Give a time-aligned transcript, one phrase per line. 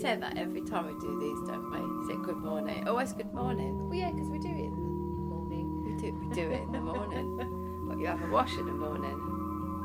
[0.00, 2.06] say that every time we do these, don't we?
[2.14, 2.88] Say good morning.
[2.88, 3.88] Always good morning.
[3.88, 5.84] Well, yeah, because we do it in the morning.
[5.84, 7.56] We do, we do it in the morning.
[7.90, 9.18] But you have a wash in the morning.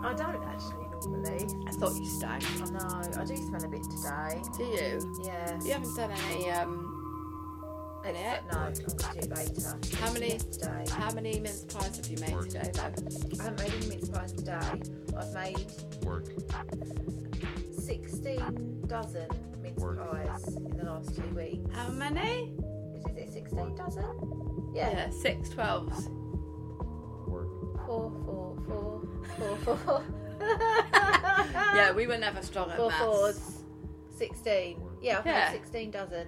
[0.03, 1.47] I don't actually normally.
[1.67, 2.44] I thought you stank.
[2.61, 3.02] I know.
[3.19, 4.41] I do smell a bit today.
[4.55, 5.23] Do you?
[5.25, 5.59] Yeah.
[5.63, 9.79] You haven't done any, um, any It's- no, I'm going to do it later.
[9.97, 10.85] How many, Today.
[10.91, 12.81] how many mince pies have you made today, though?
[13.39, 14.81] I haven't made any mince pies today.
[15.17, 15.72] I've made
[17.72, 19.27] 16 dozen
[19.77, 21.75] mince oh, pies in the last two weeks.
[21.75, 22.53] How many?
[23.09, 24.71] Is it 16 dozen?
[24.73, 24.89] Yeah.
[24.91, 26.07] Yeah, six twelves.
[27.85, 29.01] Four, four, four,
[29.37, 30.03] four, four.
[31.75, 33.03] Yeah, we were never strong at Four maths.
[33.03, 33.61] fours.
[34.17, 34.81] 16.
[35.01, 35.49] Yeah, I've Yeah.
[35.51, 36.27] made 16 dozen.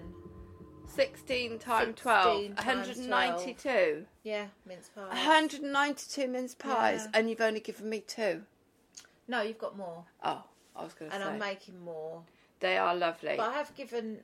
[0.87, 4.05] 16 times 16 12, times 192.
[4.23, 5.09] Yeah, mince pies.
[5.11, 7.19] 192 mince pies, Yeah.
[7.19, 8.43] and you've only given me two.
[9.27, 10.05] No, you've got more.
[10.23, 10.43] Oh,
[10.75, 11.33] I was going to say And say.
[11.33, 12.23] I'm making more.
[12.59, 13.35] They are lovely.
[13.37, 14.19] But I have given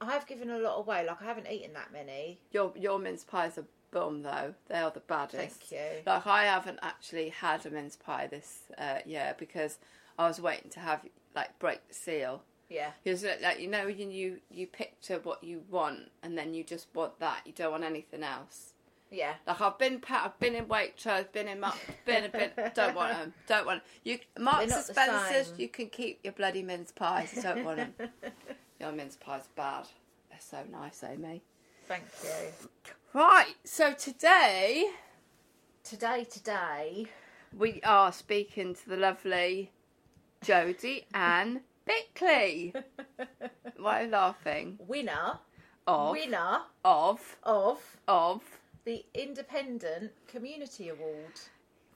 [0.00, 1.06] I have given a lot away.
[1.06, 2.40] Like I haven't eaten that many.
[2.50, 4.54] Your your mince pies are bum though.
[4.68, 5.62] They are the baddest.
[5.62, 6.02] Thank you.
[6.04, 9.78] Like I haven't actually had a mince pie this uh, year because
[10.18, 11.02] I was waiting to have
[11.34, 12.42] like break the seal.
[12.68, 12.90] Yeah.
[13.04, 17.20] Because like you know you you picture what you want and then you just want
[17.20, 17.42] that.
[17.46, 18.71] You don't want anything else.
[19.12, 19.34] Yeah.
[19.46, 22.74] Like I've been pa- I've been in Waitrose, been in Mark, been a bit.
[22.74, 23.34] Don't want them.
[23.46, 23.84] Don't want 'em.
[24.04, 24.18] you.
[24.38, 25.52] Marks and Spencers.
[25.58, 27.38] You can keep your bloody mince pies.
[27.42, 27.94] Don't want them.
[28.80, 29.86] your mince pies bad.
[30.30, 31.42] They're so nice, Amy.
[31.86, 32.68] Thank you.
[33.12, 33.54] Right.
[33.64, 34.90] So today
[35.84, 37.06] Today, today,
[37.56, 39.72] we are speaking to the lovely
[40.44, 42.72] Jodie Ann Bickley.
[43.76, 44.78] Why are you laughing?
[44.86, 45.40] winner,
[45.86, 48.42] Of winner of of of
[48.84, 51.34] the Independent Community Award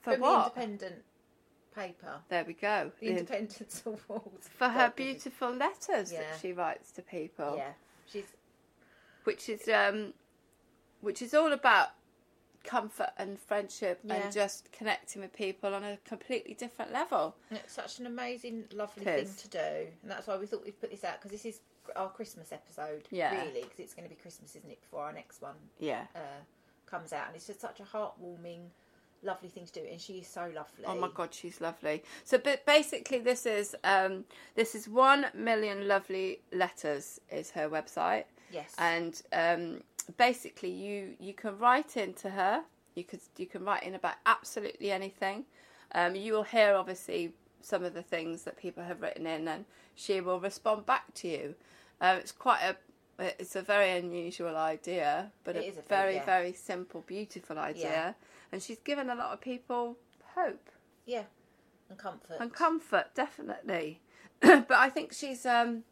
[0.01, 0.55] for from what?
[0.55, 1.03] the Independent
[1.75, 2.19] paper.
[2.29, 2.91] There we go.
[2.99, 6.19] The Independence Award for her beautiful letters Yeah.
[6.21, 7.55] that she writes to people.
[7.57, 7.71] Yeah,
[8.07, 8.25] she's
[9.23, 10.13] which is um,
[11.01, 11.89] which is all about
[12.63, 14.15] comfort and friendship Yeah.
[14.15, 17.35] and just connecting with people on a completely different level.
[17.49, 20.79] And It's such an amazing, lovely thing to do, and that's why we thought we'd
[20.79, 21.59] put this out because this is
[21.95, 23.33] our Christmas episode, Yeah.
[23.45, 26.07] really, because it's going to be Christmas, isn't it, before our next one Yeah.
[26.15, 26.19] uh,
[26.89, 28.61] comes out, and it's just such a heartwarming,
[29.23, 30.85] lovely thing to do, and she is so lovely.
[30.85, 32.03] Oh my god, she's lovely.
[32.23, 34.25] So, but basically, this is um,
[34.55, 39.81] this is one million lovely letters is her website, Yes, and um,
[40.17, 42.63] basically, you you can write into her.
[42.95, 45.45] You could you can write in about absolutely anything.
[45.93, 49.65] Um, you will hear obviously some of the things that people have written in, and
[49.95, 51.55] she will respond back to you.
[51.99, 52.75] Uh, it's quite a
[53.19, 56.25] it's a very unusual idea, but It a, is a very yeah.
[56.25, 58.13] very simple, beautiful idea, Yeah.
[58.51, 59.97] and she's given a lot of people
[60.35, 60.69] hope
[61.05, 61.23] yeah,
[61.89, 62.37] and comfort.
[62.39, 64.01] and comfort definitely
[64.41, 65.83] but i think she's um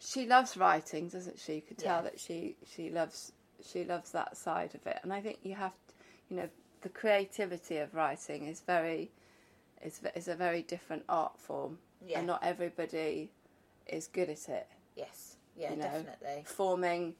[0.00, 2.02] she loves writing doesn't she you could tell Yeah.
[2.02, 3.32] that she she loves
[3.64, 5.94] she loves that side of it and i think you have to,
[6.28, 6.48] you know
[6.82, 9.10] the creativity of writing is very
[9.84, 12.18] is is a very different art form Yeah.
[12.18, 13.30] and not everybody
[13.86, 16.42] is good at it yes, yeah, you know, definitely.
[16.44, 17.14] forming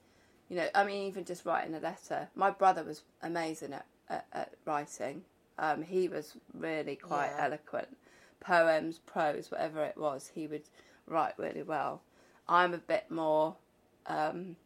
[0.49, 2.29] you know i mean even just writing a letter.
[2.35, 5.23] My brother was amazing at, at, at writing.
[5.59, 7.45] Um, he was really quite Yeah.
[7.47, 7.97] eloquent.
[8.41, 10.63] Poems prose whatever it was he would
[11.07, 12.03] write really well.
[12.49, 13.57] I'm a bit more
[14.07, 14.57] um,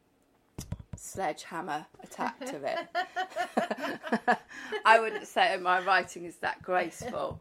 [0.97, 4.39] sledgehammer attack to it.
[4.85, 7.41] I wouldn't say my writing is that graceful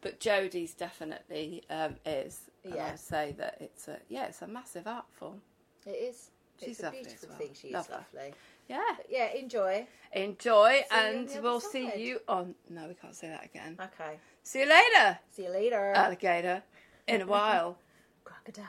[0.00, 2.50] but jodie's definitely um, is.
[2.64, 2.90] And Yeah.
[2.92, 5.40] i'd say that it's a yeah it's a massive art form
[5.86, 6.30] It is.
[6.60, 7.38] She's it's a beautiful well.
[7.38, 7.50] thing.
[7.54, 8.04] She is Love her.
[8.14, 8.34] lovely.
[8.68, 9.86] yeah But yeah, enjoy.
[10.12, 12.54] Enjoy, you on and we'll see you on.
[12.70, 13.76] No, we can't say that again.
[13.80, 14.18] Okay.
[14.44, 15.92] See you later, See you later.
[15.94, 16.62] alligator.
[17.08, 17.78] In a while.
[18.24, 18.64] Crocodile.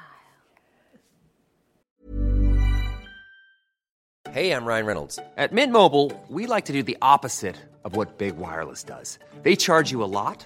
[4.32, 5.20] Hey, I'm Ryan Reynolds.
[5.38, 9.20] At Mint Mobile, we like to do the opposite of what Big Wireless does.
[9.44, 10.46] They charge you a lot,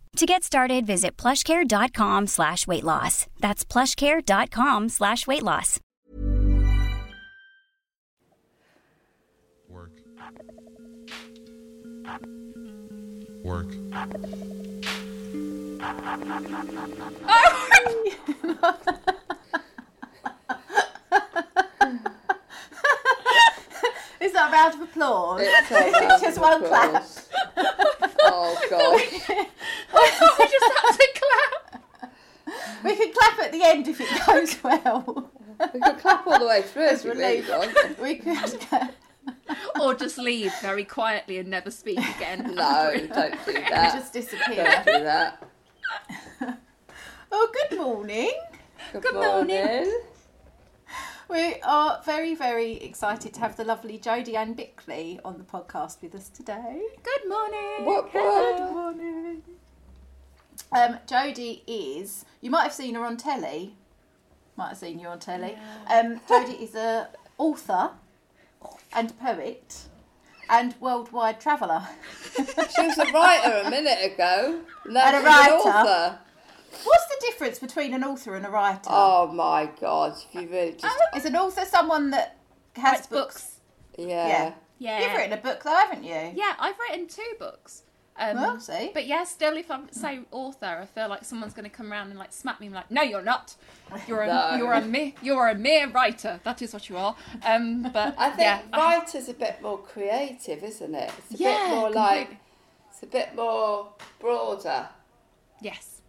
[0.17, 3.27] To get started, visit plushcare.com slash weight loss.
[3.39, 5.79] That's plushcare.com slash weight loss.
[9.69, 9.91] Work.
[13.43, 13.73] Work.
[24.19, 25.41] Is that a round of applause?
[25.43, 27.03] It's a round Just of one clap.
[28.27, 28.57] Applause.
[28.63, 30.39] Oh gosh.
[30.39, 32.13] we just have to clap.
[32.83, 35.31] We can clap at the end if it goes well.
[35.73, 37.49] We could clap all the way through if you really relief.
[37.49, 37.99] want.
[38.01, 38.67] We could.
[39.79, 42.55] or just leave very quietly and never speak again.
[42.55, 43.93] No, don't do that.
[43.93, 44.63] just disappear.
[44.85, 45.43] Don't do that.
[47.31, 48.31] Oh, good morning.
[48.91, 49.99] Good, morning.
[51.31, 56.01] We are very, very excited to have the lovely Jodie Ann Bickley on the podcast
[56.01, 56.81] with us today.
[57.03, 57.85] Good morning.
[57.85, 59.41] What Good morning.
[60.73, 63.77] Um, Jodie is, you might have seen her on telly.
[64.57, 65.57] Might have seen you on telly.
[65.89, 67.07] Um, Jodie is a
[67.37, 67.91] author
[68.91, 69.83] and poet
[70.49, 71.87] and worldwide traveller.
[72.35, 74.59] She was a writer a minute ago.
[74.85, 76.19] Now And a writer.
[76.73, 76.83] Author.
[76.85, 78.81] What's the difference between an author and a writer?
[78.89, 82.37] Oh my god, you really just Is an author someone that
[82.75, 83.33] has Writes books?
[83.33, 84.07] books.
[84.09, 84.27] yeah.
[84.27, 84.53] Yeah.
[84.79, 84.99] Yeah.
[85.07, 86.31] You've written a book though, haven't you?
[86.35, 87.83] Yeah, I've written two books.
[88.17, 88.91] Um, Well, see.
[88.93, 92.09] But yeah, still, if I say author, I feel like someone's going to come around
[92.09, 92.67] and like smack me.
[92.67, 93.55] and be like, no, you're not.
[94.07, 94.55] You're a No.
[94.57, 96.39] you're a mere you're a mere writer.
[96.43, 97.15] That is what you are.
[97.45, 101.11] Um, but I think yeah, I- writer's a bit more creative, isn't it?
[101.29, 102.39] It's a Yeah, bit more like completely.
[102.91, 103.87] it's a bit more
[104.19, 104.89] broader.
[105.61, 106.00] yes,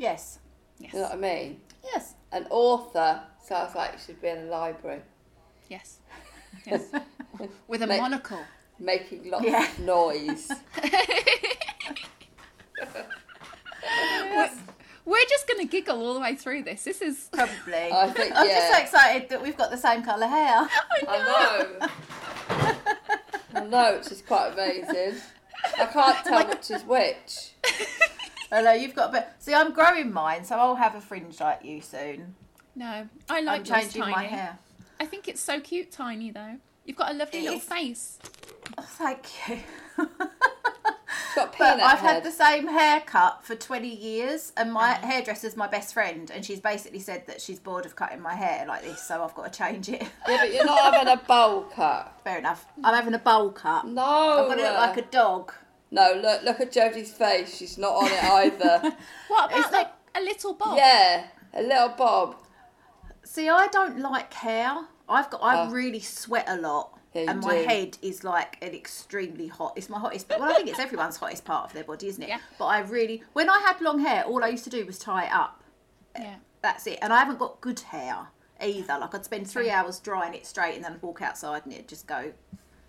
[0.00, 0.38] Yes.
[0.78, 1.60] yes, You know what I mean?
[1.84, 2.14] Yes.
[2.32, 5.02] An author sounds like you should be in a library
[5.68, 5.98] yes,
[6.66, 6.84] yes,
[7.68, 8.40] with a Like- monocle.
[8.78, 9.62] making lots Yeah.
[9.70, 10.50] of noise.
[15.04, 16.84] We're just going to giggle all the way through this.
[16.84, 17.74] This is Probably.
[17.92, 20.68] I think, I'm just so excited that we've got the same colour hair.
[21.08, 21.88] I
[22.50, 23.60] know.
[23.60, 25.20] I know, which is quite amazing.
[25.78, 27.50] I can't tell which is which.
[28.50, 29.28] Hello, you've got a bit.
[29.38, 32.34] See, I'm growing mine, so I'll have a fringe like you soon.
[32.74, 33.08] no.
[33.28, 34.12] I like I'm changing tiny.
[34.12, 34.58] my hair.
[34.98, 36.56] I think it's so cute, tiny though.
[36.84, 37.64] You've got a lovely little is.
[37.64, 38.18] face.
[38.76, 39.58] Oh, thank you.
[41.36, 42.14] But I've head.
[42.14, 45.06] had the same haircut for 20 years, and my uh-huh.
[45.06, 48.64] hairdresser's my best friend, and she's basically said that she's bored of cutting my hair
[48.66, 50.02] like this, so I've got to change it.
[50.26, 52.18] Yeah, but you're not having a bowl cut.
[52.24, 52.66] Fair enough.
[52.82, 53.86] I'm having a bowl cut.
[53.86, 54.02] No.
[54.02, 55.52] I'm going to look like a dog.
[55.90, 57.56] No, look, look at Jodie's face.
[57.56, 58.96] She's not on it either.
[59.28, 60.76] What It's about like a little bob?
[60.76, 62.36] yeah, a little bob.
[63.24, 64.76] See, I don't like hair.
[65.08, 65.42] I've got.
[65.42, 65.70] I Oh.
[65.70, 67.68] really sweat a lot, Yeah, you and my do.
[67.68, 69.72] head is like an extremely hot.
[69.76, 70.28] It's my hottest.
[70.28, 72.28] Well, I think it's everyone's hottest part of their body, isn't it?
[72.28, 72.38] Yeah.
[72.58, 75.24] But I really, when I had long hair, all I used to do was tie
[75.26, 75.62] it up.
[76.16, 76.36] Yeah.
[76.62, 76.98] That's it.
[77.02, 78.28] And I haven't got good hair
[78.60, 78.98] either.
[78.98, 81.88] Like I'd spend three hours drying it straight, and then I'd walk outside and it'd
[81.88, 82.32] just go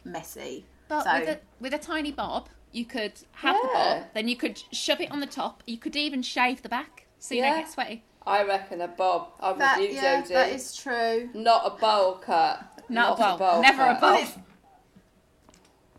[0.03, 0.65] messy.
[0.88, 4.36] But so with a with a tiny bob, you could have the bob, then you
[4.36, 5.63] could shove it on the top.
[5.66, 7.51] You could even shave the back so you Yeah.
[7.51, 8.04] don't get sweaty.
[8.25, 9.30] I reckon a bob.
[9.40, 10.28] I'm that, with you, yeah, Jodie.
[10.30, 11.30] that is true.
[11.34, 12.63] Not a bowl cut.
[12.88, 13.62] Not a bowl.
[13.62, 14.01] Never a cut.
[14.01, 14.44] bowl.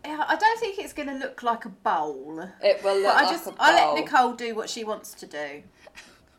[0.05, 2.49] Yeah, I don't think it's going to look like a bowl.
[2.61, 3.57] It will look But I like just a bowl.
[3.61, 5.63] I let Nicole do what she wants to do.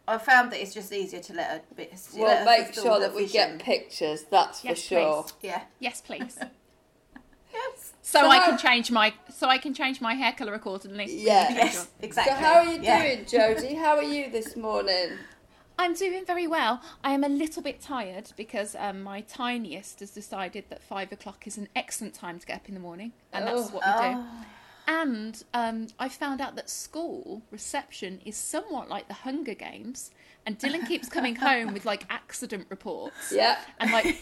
[0.06, 1.62] I found that it's just easier to let her.
[1.74, 3.56] Be, to We'll let her make sure her that we vision.
[3.56, 4.24] get pictures.
[4.30, 5.22] That's for sure.
[5.22, 5.32] please.
[5.40, 5.62] Yeah.
[5.80, 6.38] Yes, please.
[8.04, 8.10] Yes.
[8.12, 11.06] So, So I how- can change my so I can change my hair colour accordingly.
[11.10, 11.48] Yeah.
[11.52, 11.88] Yes.
[12.00, 12.34] Exactly.
[12.34, 13.02] So how are you Yeah.
[13.02, 13.78] doing, Jodie?
[13.78, 15.18] How are you this morning?
[15.76, 16.80] I'm doing very well.
[17.02, 21.46] I am a little bit tired because um, my tiniest has decided that five o'clock
[21.48, 24.24] is an excellent time to get up in the morning, and that's what we do.
[24.86, 30.12] And um, I found out that school reception is somewhat like the Hunger Games,
[30.46, 33.32] and Dylan keeps coming home with like accident reports.
[33.32, 33.58] Yeah.
[33.78, 34.16] And like,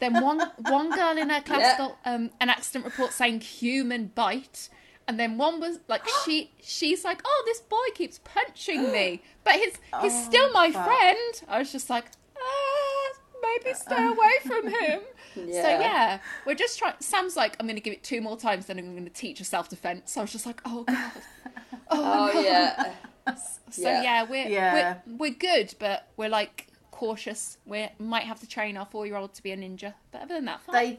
[0.00, 1.78] then one one girl in her class Yeah.
[1.78, 4.68] got um, an accident report saying human bite,
[5.08, 9.54] and then one was like she she's like, oh, this boy keeps punching me, but
[9.54, 11.42] he's he's still my friend.
[11.48, 12.06] I was just like,
[12.36, 15.00] ah, maybe stay away from him.
[15.36, 15.62] Yeah.
[15.62, 16.18] So Yeah.
[16.46, 16.94] we're just trying.
[17.00, 19.40] Sam's like, I'm going to give it two more times, then I'm going to teach
[19.40, 20.12] her self defense.
[20.12, 21.10] So I was just like, oh god.
[21.90, 22.92] Oh yeah.
[23.70, 24.02] So Yeah.
[24.02, 24.98] yeah, we're Yeah.
[25.06, 27.58] we're we're good, but we're like cautious.
[27.66, 30.34] We might have to train our four year old to be a ninja, but other
[30.34, 30.74] than that, fine.
[30.74, 30.98] They,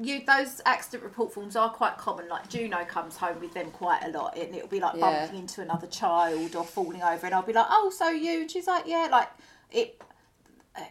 [0.00, 2.28] you those accident report forms are quite common.
[2.28, 5.00] Like Juno comes home with them quite a lot, and it'll be like Yeah.
[5.26, 8.50] bumping into another child or falling over, and I'll be like, "Oh, so you?" And
[8.50, 9.28] she's like, "Yeah." Like
[9.72, 10.00] it.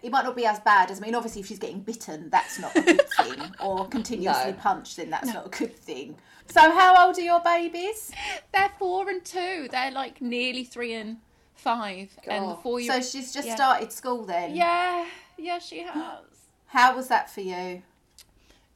[0.01, 1.15] It might not be as bad as I mean.
[1.15, 3.53] Obviously, if she's getting bitten, that's not a good thing.
[3.59, 4.57] Or continuously No.
[4.57, 6.15] punched, then that's not a good thing.
[6.49, 8.09] So, how old are your babies?
[8.53, 9.67] They're four and two.
[9.69, 11.17] They're like nearly three and
[11.55, 12.63] five, and the God.
[12.63, 13.55] four So she's just Yeah.
[13.55, 14.55] started school then.
[14.55, 16.23] yeah, yeah, she has.
[16.67, 17.83] How was that for you?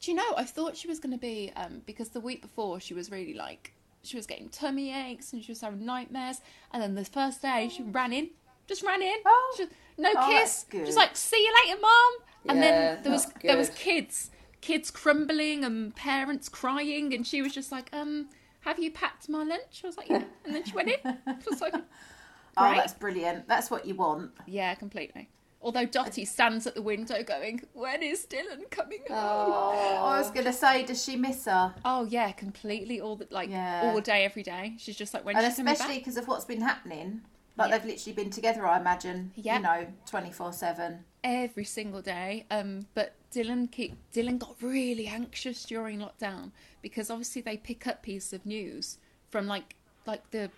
[0.02, 0.34] Do you know?
[0.36, 3.32] I thought she was going to be um, because the week before she was really
[3.34, 6.42] like she was getting tummy aches and she was having nightmares,
[6.72, 8.30] and then the first day she ran in,
[8.66, 9.54] just ran in, Oh.
[9.56, 9.66] She-
[9.98, 12.12] no Oh, kiss, just like see you later, mom.
[12.48, 17.26] And Yeah, then there was that's there was kids, kids crumbling and parents crying, and
[17.26, 18.28] she was just like, um,
[18.60, 19.82] have you packed my lunch?
[19.84, 21.18] I was like, yeah, and then she went in.
[21.50, 21.74] Was like,
[22.56, 23.48] Oh, that's brilliant.
[23.48, 24.30] That's what you want.
[24.46, 25.28] yeah, completely.
[25.60, 29.16] Although Dottie stands at the window going, when is Dylan coming home?
[29.16, 31.72] I was going to say, does she miss her?
[31.84, 33.00] Oh yeah, completely.
[33.00, 33.82] All the like Yeah.
[33.84, 34.74] all day, every day.
[34.78, 37.20] She's just like when And she's especially because of what's been happening.
[37.56, 37.78] Like Yeah.
[37.78, 39.32] they've literally been together, I imagine.
[39.36, 39.56] Yeah.
[39.56, 41.04] You know, 24 7.
[41.24, 42.46] every single day.
[42.50, 46.50] Um, but Dylan keep Dylan got really anxious during lockdown
[46.82, 48.98] because obviously they pick up pieces of news
[49.30, 50.50] from like like the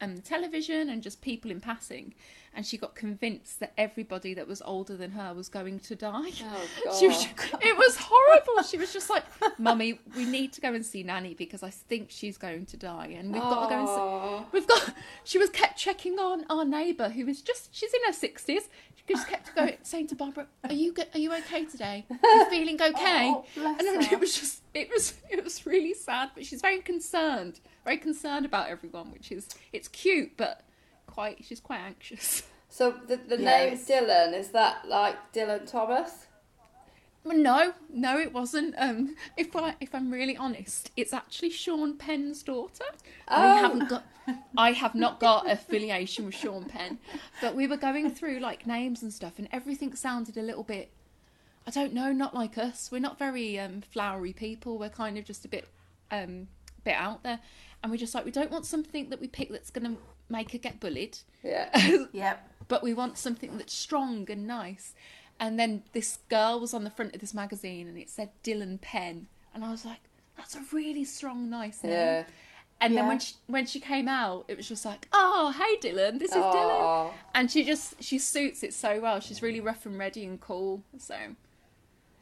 [0.00, 2.14] um television and just people in passing,
[2.54, 6.30] and she got convinced that everybody that was older than her was going to die.
[6.42, 7.24] Oh, She was,
[7.60, 8.62] it was horrible.
[8.62, 9.24] She was just like,
[9.58, 13.14] "Mummy, we need to go and see Nanny because I think she's going to die,
[13.18, 14.94] and we've got to go and see." We've got.
[15.24, 17.74] She was kept checking on our neighbour, who was just.
[17.74, 18.68] She's in her sixties.
[18.96, 22.04] She just kept going, saying to Barbara, "Are you go- Are you okay today?
[22.10, 24.62] Are you feeling okay?" Oh, and it was just.
[24.74, 25.14] It was.
[25.30, 27.60] It was really sad, but she's very concerned.
[27.84, 29.48] Very concerned about everyone, which is.
[29.72, 30.62] It's cute, but
[31.06, 31.44] quite.
[31.44, 32.42] She's quite anxious.
[32.72, 33.88] So the the name Yes.
[33.88, 36.26] Dylan is that like Dylan Thomas?
[37.24, 38.76] No, no, it wasn't.
[38.78, 42.84] Um, if I if I'm really honest, it's actually Sean Penn's daughter.
[43.26, 43.56] I Oh.
[43.62, 44.04] haven't got,
[44.56, 46.98] I have not got affiliation with Sean Penn,
[47.40, 50.92] but we were going through like names and stuff, and everything sounded a little bit.
[51.66, 52.90] I don't know, not like us.
[52.92, 54.78] We're not very um, flowery people.
[54.78, 55.66] We're kind of just a bit,
[56.12, 56.46] um,
[56.84, 57.40] bit out there,
[57.82, 60.52] and we're just like we don't want something that we pick that's going to make
[60.52, 61.68] her get bullied Yeah.
[62.12, 62.48] Yep.
[62.68, 64.94] but we want something that's strong and nice.
[65.40, 68.80] And then this girl was on the front of this magazine and it said Dylan
[68.80, 69.26] Penn.
[69.54, 70.00] And I was like,
[70.36, 71.92] that's a really strong, nice name.
[71.92, 72.24] Yeah.
[72.82, 76.18] And then when she, when she came out, it was just like, oh, hey Dylan,
[76.18, 76.52] this is Aw.
[76.52, 77.12] Dylan.
[77.34, 79.18] And she just, she suits it so well.
[79.20, 80.82] She's really rough and ready and cool.
[80.98, 81.16] So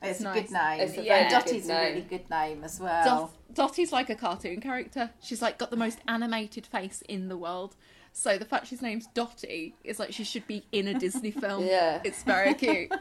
[0.00, 0.42] It's a nice.
[0.42, 0.80] good name.
[0.80, 3.04] It's a yeah, very Dottie's good a really good name as well.
[3.04, 5.10] Dot, Dottie's like a cartoon character.
[5.20, 7.74] She's like got the most animated face in the world.
[8.12, 11.64] So the fact she's named Dottie is like she should be in a Disney film.
[11.64, 12.00] Yeah.
[12.04, 12.92] It's very cute.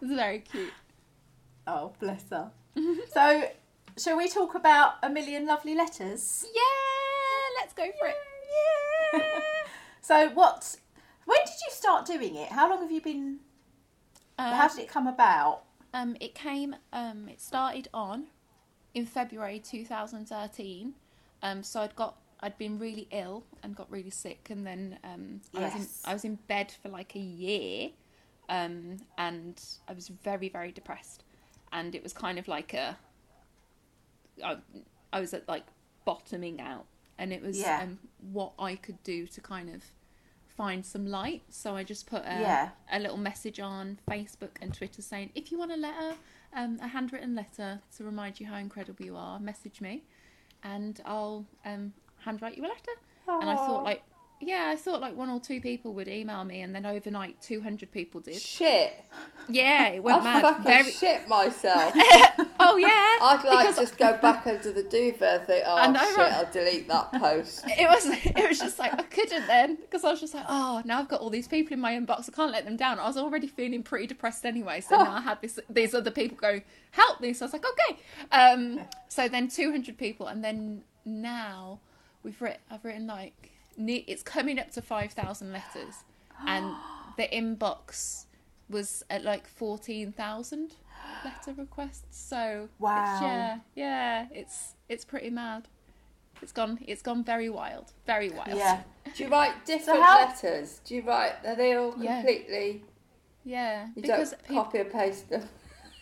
[0.00, 0.72] It's very cute.
[1.66, 2.50] Oh, bless her.
[3.12, 3.48] so,
[3.96, 6.44] shall we talk about a million lovely letters?
[6.54, 8.16] Yeah, let's go for it.
[9.14, 9.20] Yeah.
[10.00, 10.76] so, what?
[11.24, 12.50] When did you start doing it?
[12.50, 13.38] How long have you been?
[14.38, 15.62] Uh, how did it come about?
[15.94, 16.74] Um, it came.
[16.92, 18.24] Um, it started on
[18.94, 20.92] in February 2013.
[21.42, 22.16] Um, so I'd got.
[22.40, 26.02] I'd been really ill and got really sick, and then um, I was in, Yes.
[26.04, 27.90] I was in bed for like a year,
[28.50, 29.58] um, and
[29.88, 31.22] I was very very depressed,
[31.72, 32.98] and it was kind of like a.
[34.44, 34.56] I,
[35.12, 35.64] I was at like
[36.04, 36.84] bottoming out,
[37.18, 37.80] and it was Yeah.
[37.82, 37.98] um,
[38.32, 39.82] what I could do to kind of
[40.56, 41.42] find some light.
[41.48, 42.68] So I just put a, Yeah.
[42.92, 46.14] a little message on Facebook and Twitter saying, if you want a letter,
[46.52, 50.04] um, a handwritten letter to remind you how incredible you are, message me,
[50.62, 51.92] and I'll um,
[52.24, 52.92] handwrite you a letter.
[53.40, 54.02] And I thought, like,
[54.46, 57.62] Yeah, I thought like one or two people would email me, and then overnight, two
[57.62, 58.34] hundred people did.
[58.40, 58.92] Shit.
[59.48, 60.42] Yeah, it went I mad.
[60.42, 60.90] fucking Very.
[60.90, 61.94] shit myself.
[62.60, 62.88] Oh yeah.
[63.20, 66.16] I'd like because just go back under the duvet and think, oh I know, shit,
[66.16, 66.32] right?
[66.32, 67.64] I'll delete that post.
[67.78, 68.06] It was.
[68.06, 71.08] It was just like I couldn't then because I was just like, oh, now I've
[71.08, 72.28] got all these people in my inbox.
[72.28, 72.98] I can't let them down.
[72.98, 76.36] I was already feeling pretty depressed anyway, so now I had this these other people
[76.38, 77.32] going help me.
[77.32, 78.00] So I was like, okay.
[78.32, 78.80] Um.
[79.08, 81.80] So then two hundred people, and then now
[82.22, 82.60] we've written.
[82.70, 85.94] I've written like it's coming up to five thousand letters,
[86.46, 86.72] and
[87.16, 88.24] the inbox
[88.68, 90.74] was at like fourteen thousand
[91.24, 92.18] letter requests.
[92.18, 93.18] So Wow.
[93.22, 95.68] yeah, yeah, it's it's pretty mad.
[96.42, 96.78] It's gone.
[96.86, 97.92] It's gone very wild.
[98.06, 98.56] Very wild.
[98.58, 98.82] Yeah.
[99.16, 100.80] Do you write different how- letters?
[100.84, 102.82] Do you write, are they all completely,
[103.44, 103.86] Yeah.
[103.94, 105.48] you because don't peop- copy and paste them?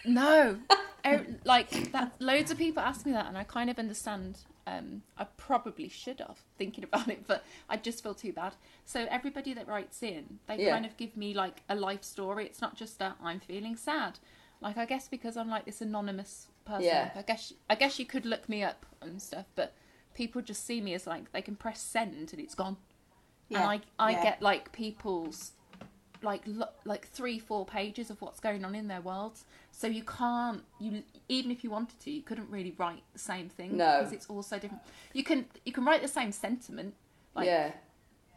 [0.07, 0.59] no,
[1.05, 2.12] Er, like that.
[2.19, 4.38] Loads of people ask me that, and I kind of understand.
[4.66, 8.54] Um, I probably should have thinking about it, but I just feel too bad.
[8.85, 10.71] So everybody that writes in, they Yeah.
[10.73, 12.47] kind of give me like a life story.
[12.47, 14.19] It's not just that I'm feeling sad.
[14.61, 16.85] Like I guess because I'm like this anonymous person.
[16.85, 17.11] Yeah.
[17.16, 19.75] I guess I guess you could look me up and stuff, but
[20.14, 22.76] people just see me as like they can press send and it's gone.
[23.49, 24.23] Yeah, And I I yeah.
[24.23, 25.52] get like people's
[26.23, 30.05] like lo- like three four pages of what's going on in their worlds so you
[30.05, 33.99] can't you even if you wanted to you couldn't really write the same thing No.
[33.99, 34.83] because it's all so different
[35.14, 36.95] you can you can write the same sentiment
[37.35, 37.73] like yeah.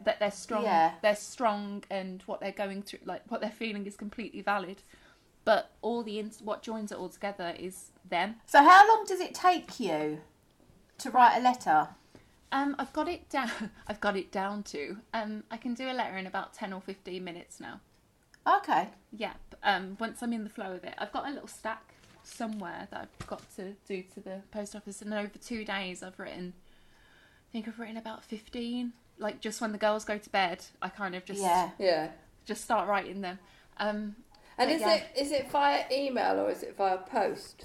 [0.04, 0.92] that they're strong Yeah.
[1.02, 4.82] they're strong and what they're going through like what they're feeling is completely valid
[5.44, 9.20] but all the ins- what joins it all together is them So how long does
[9.20, 10.20] it take you
[10.98, 11.88] to write a letter?
[12.52, 13.50] um i've got it down
[13.88, 16.80] i've got it down to um i can do a letter in about 10 or
[16.80, 17.80] 15 minutes now
[18.46, 18.88] Okay.
[19.16, 19.36] Yep.
[19.62, 23.08] Um, once I'm in the flow of it, I've got a little stack somewhere that
[23.20, 26.52] I've got to do to the post office, and over two days I've written.
[27.48, 28.92] I think I've written about fifteen.
[29.18, 31.70] Like just when the girls go to bed, I kind of just Yeah.
[31.78, 32.10] Yeah.
[32.44, 33.38] just start writing them.
[33.78, 34.16] Um,
[34.58, 34.94] And is yeah.
[34.94, 37.64] it is it via email or is it via post?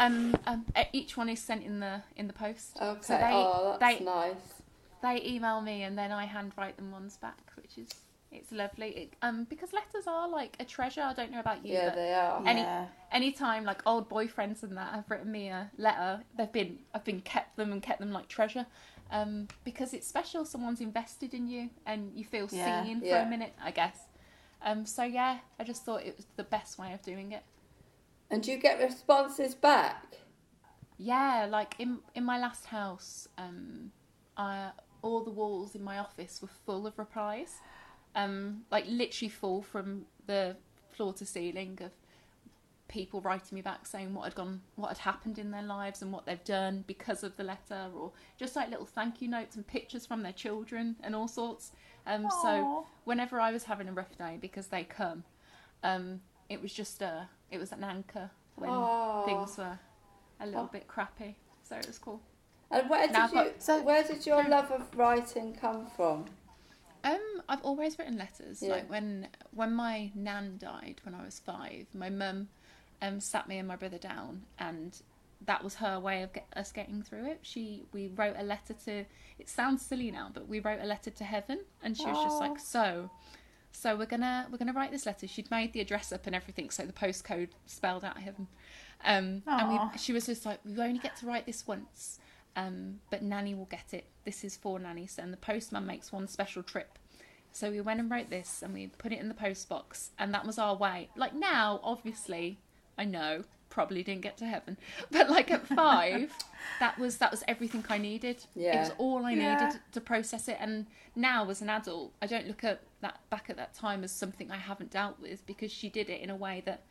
[0.00, 2.76] um, um, each one is sent in the in the post.
[2.80, 3.00] Okay.
[3.02, 4.34] So they oh, that's they nice.
[5.02, 7.88] they email me and then I handwrite them ones back, which is
[8.34, 8.88] it's lovely.
[8.88, 11.02] It, um, because letters are like a treasure.
[11.02, 11.74] I don't know about you.
[11.74, 12.42] Yeah, but they are.
[12.46, 12.86] Any Yeah.
[13.12, 17.20] anytime like old boyfriends and that have written me a letter, they've been I've been
[17.20, 18.66] kept them and kept them like treasure.
[19.10, 20.44] Um, because it's special.
[20.44, 22.84] Someone's invested in you and you feel Yeah.
[22.84, 23.98] seen for a minute, I guess.
[24.62, 27.42] Um, so yeah, I just thought it was the best way of doing it.
[28.30, 30.16] And do you get responses back?
[30.96, 33.92] Yeah, like in in my last house, um,
[34.36, 34.70] I,
[35.02, 37.60] all the walls in my office were full of replies,
[38.14, 40.56] um, like literally fall from the
[40.92, 41.90] floor to ceiling of
[42.86, 46.12] people writing me back saying what had gone, what had happened in their lives and
[46.12, 49.66] what they've done because of the letter, or just like little thank you notes and
[49.66, 51.72] pictures from their children and all sorts.
[52.06, 55.24] Um, so whenever I was having a rough day because they come,
[55.82, 59.24] um, it was just a, it was an anchor when Aw.
[59.24, 59.78] things were
[60.40, 61.36] a little bit crappy.
[61.62, 62.20] So it was cool.
[62.70, 66.26] And where did Now you so- where did your love of writing come from?
[67.04, 68.62] Um, I've always written letters.
[68.62, 68.70] Yeah.
[68.70, 72.48] Like when when my nan died when I was five, my mum
[73.02, 75.00] um sat me and my brother down, and
[75.44, 77.40] that was her way of get, us getting through it.
[77.42, 79.04] She we wrote a letter to.
[79.38, 82.40] It sounds silly now, but we wrote a letter to heaven, and she was just
[82.40, 83.10] like, so.
[83.76, 85.26] So we're gonna we're gonna write this letter.
[85.26, 88.46] She'd made the address up and everything, so the postcode spelled out heaven.
[89.04, 92.20] Um, and we, she was just like, we only get to write this once,
[92.56, 94.06] um, but Nanny will get it.
[94.24, 96.98] This is for Nanny, so and the postman makes one special trip.
[97.52, 100.32] So we went and wrote this, and we put it in the post box, and
[100.34, 101.08] that was our way.
[101.16, 102.58] Like now, obviously,
[102.98, 104.76] I know probably didn't get to heaven,
[105.10, 106.32] but like at five,
[106.80, 108.44] that was that was everything I needed.
[108.54, 108.76] Yeah.
[108.76, 109.50] It was all I Yeah.
[109.56, 110.56] needed to process it.
[110.60, 114.10] And now, as an adult, I don't look at that back at that time as
[114.12, 116.82] something I haven't dealt with because she did it in a way that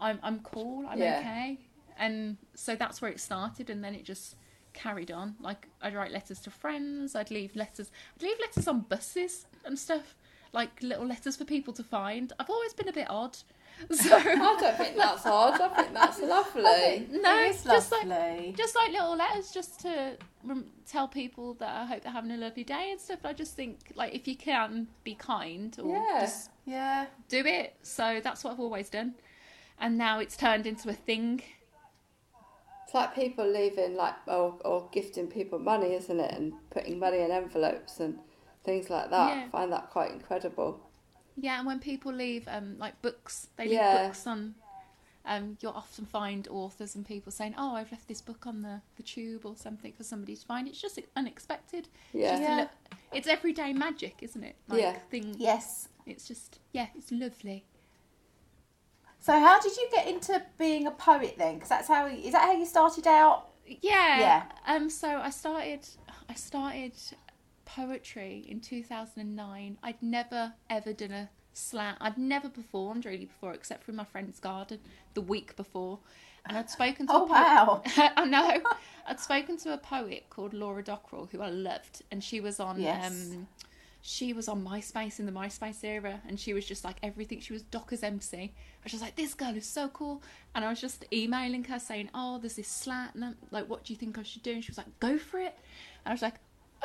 [0.00, 1.18] I'm I'm cool, I'm Yeah.
[1.18, 1.58] okay,
[1.98, 4.36] and so that's where it started, and then it just
[4.76, 5.34] carried on.
[5.40, 9.76] Like I'd write letters to friends, I'd leave letters, I'd leave letters on buses and
[9.78, 10.14] stuff,
[10.52, 12.32] like little letters for people to find.
[12.38, 13.36] I've always been a bit odd,
[13.90, 14.22] so I
[14.60, 15.60] don't think that's odd.
[15.60, 17.08] I think that's lovely.
[17.10, 21.68] no, It is just like just like little letters, just to rem- tell people that
[21.82, 23.20] I hope they're having a lovely day and stuff.
[23.24, 26.20] I just think like if you can be kind or Yeah.
[26.20, 27.06] just Yeah.
[27.28, 27.74] do it.
[27.82, 29.14] So that's what I've always done,
[29.80, 31.42] and now it's turned into a thing.
[32.86, 36.32] It's like people leaving like or, or gifting people money, isn't it?
[36.32, 38.18] And putting money in envelopes and
[38.62, 39.36] things like that.
[39.36, 39.44] Yeah.
[39.44, 40.80] I find that quite incredible.
[41.36, 44.06] Yeah, and when people leave um like books, they leave Yeah.
[44.06, 44.54] books on
[45.28, 48.80] Um, you'll often find authors and people saying, "Oh, I've left this book on the,
[48.96, 51.88] the tube or something for somebody to find." It's just unexpected.
[52.12, 52.30] Yeah.
[52.30, 52.56] Just Yeah.
[52.60, 54.54] li- it's everyday magic, isn't it?
[54.68, 54.92] Like Yeah.
[55.10, 55.34] Thing.
[55.36, 55.88] Yes.
[56.06, 57.64] It's just yeah, it's lovely.
[59.26, 61.54] So how did you get into being a poet then?
[61.54, 63.48] Because that's how is that how you started out?
[63.66, 64.20] Yeah.
[64.20, 64.42] Yeah.
[64.68, 64.88] Um.
[64.88, 65.80] So I started.
[66.28, 66.92] I started
[67.64, 69.78] poetry in 2009.
[69.82, 71.96] I'd never ever done a slam.
[72.00, 74.78] I'd never performed really before, except for in my friend's garden
[75.14, 75.98] the week before.
[76.48, 77.30] And I'd spoken to Oh a poet.
[77.30, 77.82] wow.
[77.96, 78.60] I know.
[79.08, 82.80] I'd spoken to a poet called Laura Dockrill, who I loved, and she was on.
[82.80, 83.30] Yes.
[83.32, 83.48] Um,
[84.08, 87.40] she was on MySpace in the MySpace era, and she was just like everything.
[87.40, 88.36] She was Docker's MC.
[88.38, 88.50] I
[88.84, 90.22] was just like, this girl is so cool,
[90.54, 93.82] and I was just emailing her saying, oh, there's this slat, and I'm like, what
[93.84, 94.52] do you think I should do?
[94.52, 95.58] And she was like, go for it.
[96.04, 96.34] And I was like,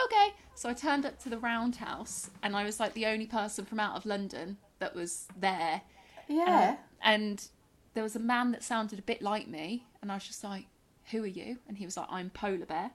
[0.04, 0.30] okay.
[0.56, 3.80] So I turned up to the Roundhouse, and I was like the only person from
[3.80, 5.82] out of London that was there.
[6.28, 6.78] Yeah.
[7.04, 7.48] And
[7.94, 10.66] there was a man that sounded a bit like me, and I was just like,
[11.12, 12.90] "Who are you?" And he was like, "I'm Polar Bear."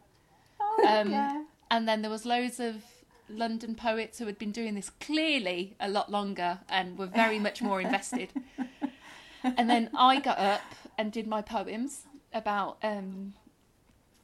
[0.61, 1.45] oh, Um, yeah.
[1.71, 2.77] And then there was loads of
[3.29, 7.63] London poets who had been doing this clearly a lot longer and were very much
[7.63, 8.33] more invested.
[9.43, 10.63] and then I got up
[10.99, 13.35] and did my poems about um,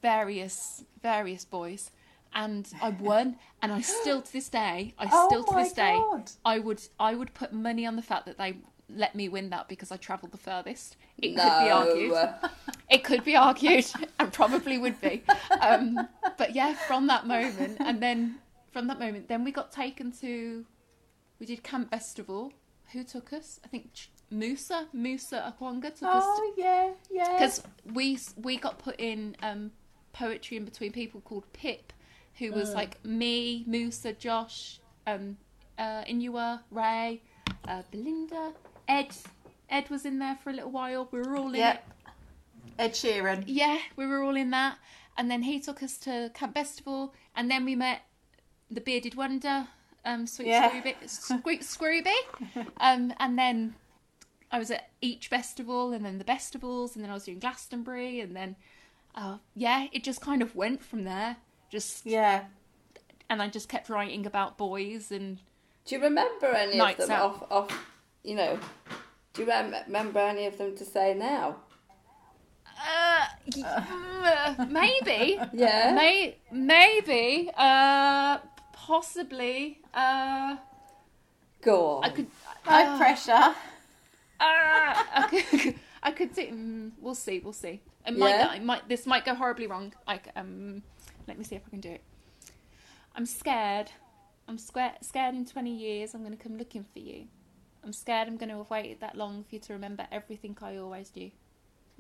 [0.01, 1.91] various various boys.
[2.35, 5.73] And I won, and I still to this day, I Oh still to my this
[5.75, 6.31] day, God.
[6.47, 8.57] I would I would put money on the fact that they
[8.89, 10.97] let me win that because I travelled the furthest.
[11.19, 12.15] It could be argued.
[12.91, 13.87] It could be argued,
[14.19, 15.23] and probably would be.
[15.61, 18.37] Um, but yeah, from that moment, and then
[18.73, 20.65] from that moment, then we got taken to.
[21.39, 22.53] We did Camp Bestival.
[22.93, 23.59] Who took us?
[23.65, 23.91] I think
[24.31, 27.33] Musa Musa Okwonga took us Oh yeah, yeah.
[27.33, 29.71] because we we got put in um,
[30.13, 31.93] poetry in between people called Pip,
[32.39, 35.37] who was like me, Musa, Josh, um,
[35.79, 37.23] uh, Inua, Ray,
[37.69, 38.53] uh, Belinda,
[38.89, 39.09] Ed.
[39.69, 41.09] Ed was in there for a little while.
[41.11, 41.81] We were all in it.
[42.79, 43.45] Ed Sheeran.
[43.47, 44.77] Yeah, we were all in that.
[45.17, 48.03] And then he took us to Camp Bestival, and then we met
[48.73, 49.69] the Bearded Wonder,
[50.05, 50.71] um, Sweet Yeah.
[51.07, 52.11] Scrooby.
[52.79, 53.75] Um, and then
[54.51, 58.21] I was at each festival, and then the festivals, and then I was doing Glastonbury,
[58.21, 58.57] and then,
[59.15, 61.37] uh, yeah, it just kind of went from there.
[61.71, 62.45] Just Yeah.
[63.31, 65.39] and I just kept writing about boys and
[65.87, 67.23] Do you remember any of them out.
[67.51, 67.87] off, off,
[68.23, 68.59] you know,
[69.33, 71.57] do you rem- remember any of them to say now?
[72.85, 73.25] uh,
[73.57, 75.93] y- uh, maybe Yeah?
[75.95, 78.39] May maybe uh
[78.87, 80.57] possibly uh
[81.63, 82.05] Go on.
[82.05, 82.27] I could
[82.67, 83.33] No pressure.
[83.33, 83.55] uh,
[84.41, 87.81] I could I could see mm, we'll see we'll see.
[88.07, 88.55] It might, Yeah?
[88.55, 89.93] it might this might go horribly wrong.
[90.07, 90.83] Like um
[91.29, 92.03] let me see if I can do it.
[93.15, 93.91] I'm scared.
[94.49, 96.15] I'm scared scared in 20 years.
[96.15, 97.27] I'm going to come looking for you.
[97.85, 100.77] I'm scared I'm going to have waited that long for you to remember everything I
[100.79, 101.31] always do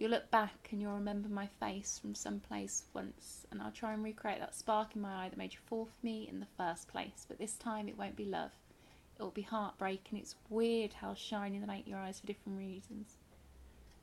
[0.02, 3.92] You'll look back and you'll remember my face from some place once, and I'll try
[3.92, 6.46] and recreate that spark in my eye that made you fall for me in the
[6.56, 7.24] first place.
[7.28, 8.50] But this time it won't be love,
[9.16, 13.14] it'll be heartbreak, and it's weird how shiny they make your eyes for different reasons.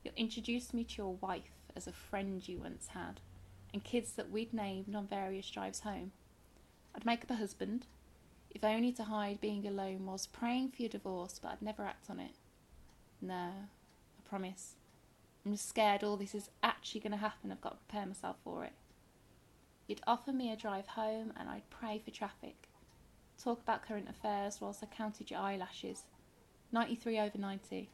[0.02, 3.20] You'll introduce me to your wife as a friend you once had,
[3.74, 6.12] and kids that we'd named on various drives home.
[6.94, 7.84] I'd make up a husband,
[8.50, 12.08] if only to hide being alone whilst praying for your divorce, but I'd never act
[12.08, 12.36] on it.
[13.20, 14.76] No, I promise.
[15.44, 17.50] I'm just scared all this is actually going to happen.
[17.50, 18.72] I've got to prepare myself for it.
[19.86, 22.68] You'd offer me a drive home and I'd pray for traffic.
[23.42, 26.04] Talk about current affairs whilst I counted your eyelashes.
[26.72, 27.90] 93 over 90.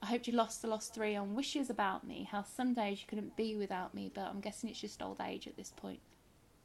[0.00, 3.06] I hoped you lost the lost three on wishes about me, how some days you
[3.08, 6.00] couldn't be without me, but I'm guessing it's just old age at this point.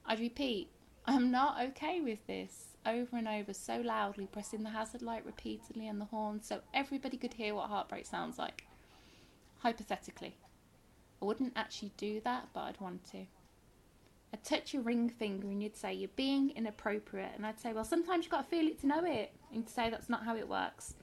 [0.06, 0.70] I'd repeat,
[1.06, 5.88] I'm not okay with this, over and over so loudly, pressing the hazard light repeatedly
[5.88, 8.64] and the horn so everybody could hear what heartbreak sounds like
[9.60, 10.36] hypothetically.
[11.22, 13.26] I wouldn't actually do that, but I'd want to.
[14.34, 17.86] I'd touch your ring finger and you'd say you're being inappropriate, and I'd say, well,
[17.86, 20.36] sometimes you've got to feel it to know it, and you'd say that's not how
[20.36, 20.96] it works.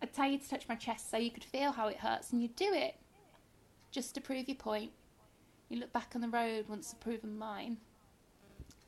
[0.00, 2.40] I'd tell you to touch my chest so you could feel how it hurts, and
[2.40, 2.96] you'd do it.
[3.90, 4.92] Just to prove your point.
[5.68, 7.78] You look back on the road once to proven mine.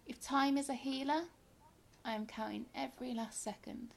[0.07, 1.23] If time is a healer,
[2.05, 3.95] I am counting every last second.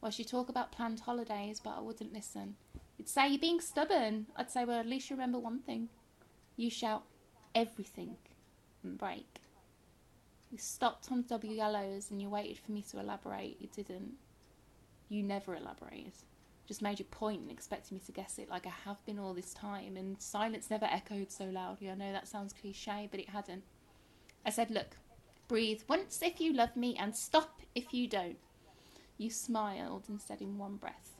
[0.00, 2.56] Whilst you talk about planned holidays, but I wouldn't listen.
[2.98, 4.26] You'd say you're being stubborn.
[4.36, 5.88] I'd say, well, at least you remember one thing.
[6.56, 7.04] You shout
[7.54, 8.16] everything
[8.82, 9.40] and break.
[10.50, 13.56] You stopped on W yellows and you waited for me to elaborate.
[13.60, 14.12] You didn't.
[15.08, 16.12] You never elaborated.
[16.66, 19.34] Just made your point and expected me to guess it like I have been all
[19.34, 21.90] this time, and silence never echoed so loudly.
[21.90, 23.64] I know that sounds cliche, but it hadn't.
[24.46, 24.96] I said, look,
[25.46, 28.38] breathe once if you love me and stop if you don't.
[29.18, 31.13] You smiled and said in one breath,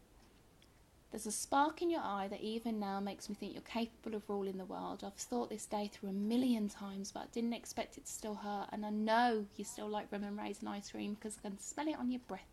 [1.15, 4.29] There's a spark in your eye that even now makes me think you're capable of
[4.29, 5.05] ruling the world.
[5.07, 8.35] I've thought this day through a million times, but I didn't expect it to still
[8.35, 8.67] hurt.
[8.73, 11.87] And I know you still like rum and raisin ice cream because I can smell
[11.87, 12.51] it on your breath.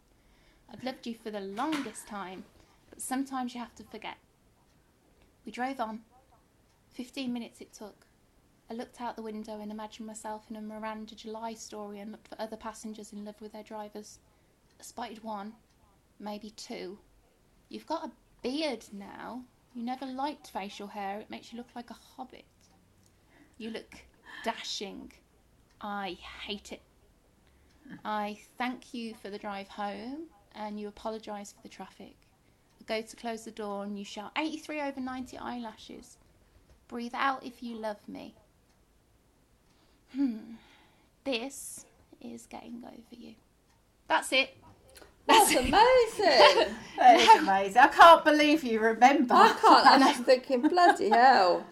[0.72, 2.44] I've loved you for the longest time,
[2.92, 4.18] but sometimes you have to forget.
[5.44, 6.02] We drove on.
[6.94, 8.06] Fifteen minutes it took.
[8.70, 12.28] I looked out the window and imagined myself in a Miranda July story and looked
[12.28, 14.20] for other passengers in love with their drivers.
[14.80, 15.54] I spotted one,
[16.20, 17.00] maybe two.
[17.68, 19.44] You've got a beard now.
[19.74, 22.46] You never liked facial hair, it makes you look like a hobbit.
[23.58, 23.96] You look
[24.44, 25.12] dashing.
[25.80, 26.82] I hate it.
[28.04, 30.24] I thank you for the drive home
[30.56, 32.16] and you apologise for the traffic.
[32.80, 36.18] I go to close the door and you shout 83 over 90 eyelashes.
[36.88, 38.36] Breathe out if you love me.
[40.14, 40.56] Hmm.
[41.24, 41.86] This
[42.20, 43.36] is getting over you.
[44.08, 44.58] That's it.
[45.32, 46.76] That's amazing.
[46.98, 47.82] That is amazing.
[47.82, 49.34] I can't believe you remember.
[49.34, 49.88] I can't.
[49.88, 51.66] And I'm just thinking, bloody hell.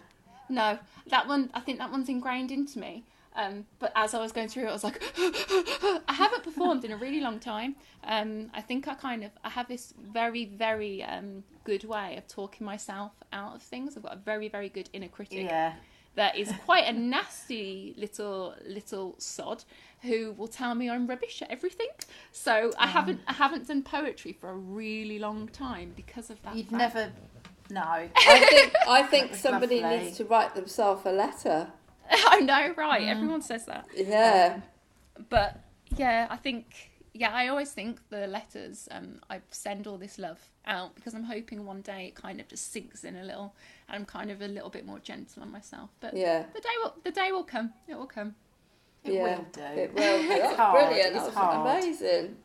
[0.48, 0.76] No,
[1.08, 1.50] that one.
[1.54, 3.04] I think that one's ingrained into me.
[3.36, 6.90] Um, but as I was going through it, I was like, I haven't performed in
[6.90, 7.76] a really long time.
[8.02, 12.26] Um, I think I kind of I have this very very um, good way of
[12.26, 13.96] talking myself out of things.
[13.96, 15.44] I've got a very very good inner critic.
[15.44, 15.74] Yeah.
[16.16, 19.62] That is quite a nasty little little sod
[20.02, 21.88] who will tell me I'm rubbish at everything.
[22.32, 26.56] So I haven't I haven't done poetry for a really long time because of that.
[26.56, 26.78] You'd fact.
[26.78, 27.12] never.
[27.70, 27.82] No.
[27.82, 28.08] I
[28.50, 29.98] think I think somebody lovely.
[30.04, 31.68] needs to write themselves a letter.
[32.10, 33.06] I know, right?
[33.08, 33.86] Everyone says that.
[33.94, 34.60] Yeah.
[35.28, 35.60] but
[35.96, 40.38] yeah, I think yeah, I always think the letters um, I send all this love
[40.66, 43.54] out because I'm hoping one day it kind of just sinks in a little,
[43.88, 45.90] and I'm kind of a little bit more gentle on myself.
[46.00, 46.44] But Yeah.
[46.54, 47.72] the day will the day will come.
[47.88, 48.34] It will come.
[49.04, 49.22] It yeah.
[49.22, 49.62] will do.
[49.62, 50.22] It will.
[50.22, 50.32] do.
[50.32, 51.16] It's hard, brilliant.
[51.16, 51.82] it's hard.
[51.82, 52.36] amazing.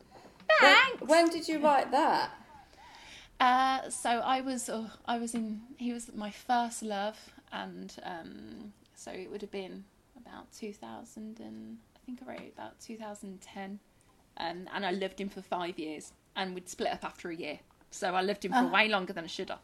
[0.60, 1.00] Thanks.
[1.00, 2.30] When, when did you write that?
[3.38, 7.18] Uh, so I was oh, I was in he was my first love,
[7.52, 9.84] and um, so it would have been
[10.16, 13.78] about 2000 and I think I wrote about 2010,
[14.38, 17.58] um, and I lived him for five years, and we'd split up after a year.
[17.90, 19.60] So I lived him for way longer than I should have.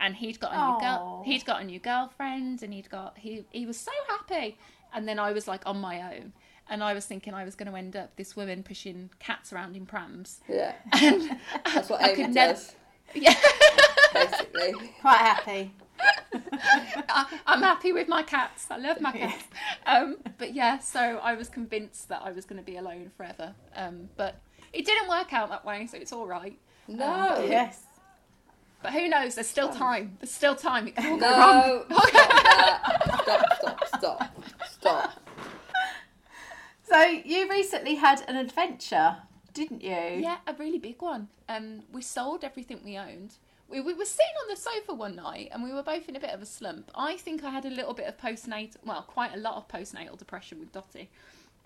[0.00, 1.22] And he'd got a new girl.
[1.24, 4.58] He'd got a new girlfriend, and he'd got he he was so happy.
[4.94, 6.32] And then I was like on my own,
[6.70, 9.76] and I was thinking I was going to end up this woman pushing cats around
[9.76, 10.40] in prams.
[10.48, 10.72] Yeah.
[10.92, 11.38] And
[11.74, 12.60] That's what I Amy could never-
[13.14, 13.34] yeah.
[14.12, 14.72] basically.
[15.00, 15.72] Quite happy.
[17.08, 18.66] I, I'm happy with my cats.
[18.70, 19.44] I love my cats.
[19.86, 23.54] Um, but yeah, so I was convinced that I was going to be alone forever.
[23.76, 24.40] Um, but
[24.72, 26.58] it didn't work out that way, so it's all right.
[26.88, 27.44] No.
[27.48, 27.82] Yes.
[28.84, 29.34] But who knows?
[29.34, 30.18] There's still time.
[30.20, 30.88] There's still time.
[30.88, 31.84] It can all go wrong.
[31.88, 31.96] No.
[31.96, 33.18] Stop that.
[33.22, 34.44] Stop, stop, stop.
[34.70, 35.12] Stop.
[36.82, 39.16] So you recently had an adventure,
[39.54, 40.20] didn't you?
[40.20, 41.28] Yeah, a really big one.
[41.48, 43.36] Um, we sold everything we owned.
[43.70, 46.20] We, we were sitting on the sofa one night and we were both in a
[46.20, 46.90] bit of a slump.
[46.94, 50.18] I think I had a little bit of postnatal, well, quite a lot of postnatal
[50.18, 51.08] depression with Dotty.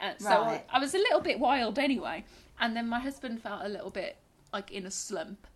[0.01, 2.25] Uh, so I, I was a little bit wild anyway.
[2.61, 4.19] And then my husband felt a little bit
[4.53, 5.49] like in a slump.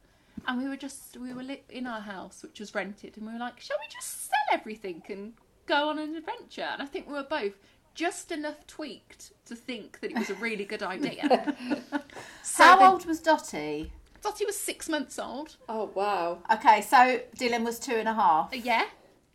[0.47, 3.17] And we were just, we were lit in our house, which was rented.
[3.17, 5.33] And we were like, shall we just sell everything and
[5.67, 6.69] go on an adventure?
[6.73, 7.55] And I think we were both
[7.95, 11.55] just enough tweaked to think that it was a really good idea.
[12.43, 13.93] So How then- old was Dotty?
[14.21, 15.57] Dotty was six months old.
[15.69, 16.39] Oh, wow.
[16.53, 18.53] Okay, so Dylan was two and a half.
[18.53, 18.85] Uh, yeah.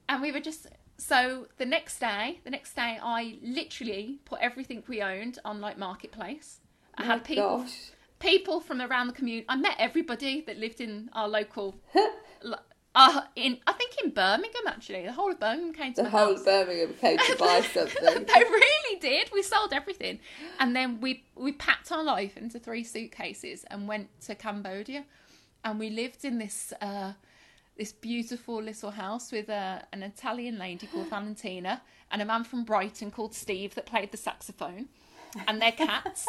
[0.09, 0.67] And we were just
[0.97, 5.77] so the next day, the next day I literally put everything we owned on like
[5.77, 6.59] marketplace.
[6.97, 7.91] I had people Gosh.
[8.19, 9.45] People from around the community.
[9.49, 11.75] I met everybody that lived in our local
[12.95, 15.03] uh, in I think in Birmingham actually.
[15.05, 16.39] The whole of Birmingham came to The whole house.
[16.39, 18.03] of Birmingham came to buy something.
[18.03, 19.29] they really did.
[19.31, 20.19] We sold everything,
[20.59, 25.05] and then we we packed our life into three suitcases and went to Cambodia,
[25.63, 27.13] and we lived in this uh,
[27.77, 32.63] this beautiful little house with a, an Italian lady called Valentina and a man from
[32.63, 34.87] Brighton called Steve that played the saxophone,
[35.47, 36.27] and their cats.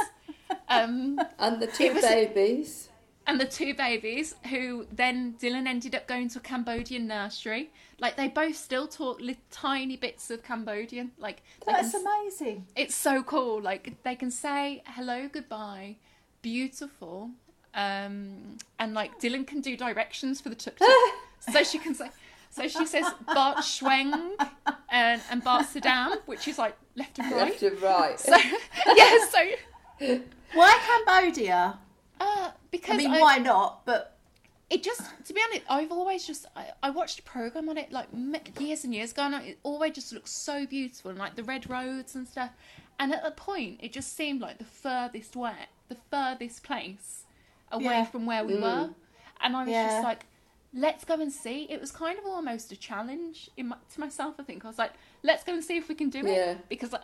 [0.69, 2.89] Um, And the two was- babies.
[3.27, 7.71] and the two babies who then Dylan ended up going to a Cambodian nursery.
[8.01, 11.13] Like they both still talk li- tiny bits of Cambodian.
[11.19, 12.67] Like That's can- amazing.
[12.77, 13.61] it's so cool.
[13.61, 15.97] Like they can say hello, goodbye,
[16.43, 17.31] beautiful,
[17.75, 20.89] um, and like Dylan can do directions for the tuk tuk,
[21.53, 22.09] so she can say.
[22.51, 24.31] So she says Bart Schweng
[24.89, 27.41] and, and Bart Saddam, which is like left and right.
[27.51, 28.21] Left and right.
[28.29, 28.37] So
[28.97, 30.19] yeah, so
[30.55, 31.79] Why Cambodia?
[32.21, 33.85] uh, because I mean, I- why not?
[33.87, 34.15] But
[34.71, 37.91] it just to be honest i've always just i, I watched a program on it
[37.91, 38.07] like
[38.61, 41.71] years and years ago and it always just looks so beautiful and like the red
[41.71, 42.51] roads and stuff
[43.01, 45.55] and at a point it just seemed like the furthest way
[45.89, 47.25] the furthest place
[47.73, 48.05] away Yeah.
[48.05, 48.91] from where we were
[49.41, 49.87] and i was Yeah.
[49.89, 50.27] just like
[50.75, 51.67] let's go and see.
[51.71, 54.35] It was kind of almost a challenge in my, to myself.
[54.39, 56.27] I think I was like, let's go and see if we can do it.
[56.27, 56.55] Yeah.
[56.69, 57.01] Because I,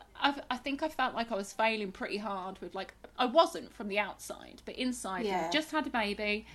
[0.50, 3.88] I've, think I felt like I was failing pretty hard with like I wasn't from
[3.88, 5.46] the outside, but inside Yeah.
[5.48, 6.46] I just had a baby,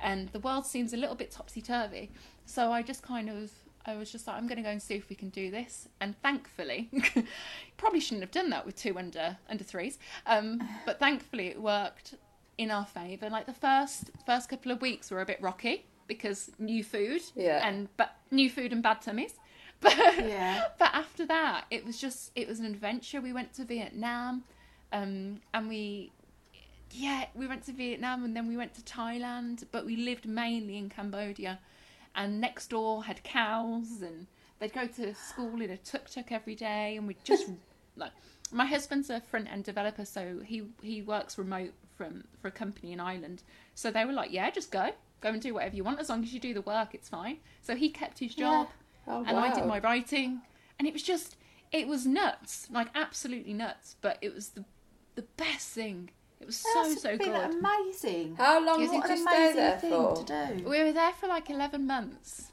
[0.00, 2.10] and the world seems a little bit topsy turvy.
[2.44, 3.50] So I just kind of.
[3.88, 5.86] I was just like, I'm going to go and see if we can do this,
[6.00, 6.90] and thankfully,
[7.76, 12.14] probably shouldn't have done that with two under under threes, um, but thankfully it worked
[12.58, 13.30] in our favour.
[13.30, 17.66] Like the first first couple of weeks were a bit rocky because new food Yeah.
[17.66, 19.34] and but new food and bad tummies.
[19.80, 20.64] But Yeah.
[20.78, 23.20] but after that, it was just it was an adventure.
[23.20, 24.44] We went to Vietnam,
[24.92, 26.12] um, and we
[26.92, 30.78] yeah we went to Vietnam and then we went to Thailand, but we lived mainly
[30.78, 31.58] in Cambodia,
[32.14, 34.26] and next door had cows and
[34.58, 37.50] they'd go to school in a tuk tuk every day, and we just
[37.96, 38.12] like
[38.52, 42.92] my husband's a front end developer, so he he works remote from for a company
[42.92, 43.42] in Ireland.
[43.74, 44.90] So they were like, yeah, just go.
[45.22, 47.38] Go and do whatever you want as long as you do the work, it's fine.
[47.62, 48.68] So he kept his job
[49.08, 50.42] Oh, and I did my writing,
[50.78, 51.36] and it was just,
[51.72, 53.96] it was nuts, like absolutely nuts.
[54.00, 54.64] But it was the,
[55.14, 56.10] the best thing.
[56.40, 57.50] It was so That's so been good.
[57.58, 58.36] amazing.
[58.36, 60.24] How long Yes, did what you stay amazing there thing for?
[60.24, 60.68] to do.
[60.68, 62.52] We were there for like eleven months.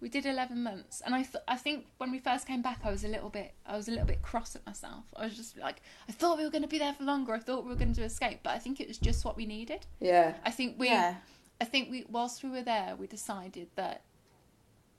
[0.00, 2.90] We did eleven months, and I th- I think when we first came back, I
[2.92, 5.02] was a little bit I was a little bit cross at myself.
[5.16, 7.32] I was just like, I thought we were going to be there for longer.
[7.34, 9.46] I thought we were going to escape, but I think it was just what we
[9.46, 9.86] needed.
[9.98, 10.34] Yeah.
[10.44, 11.16] I think we, Yeah.
[11.60, 14.02] I think we, whilst we were there, we decided that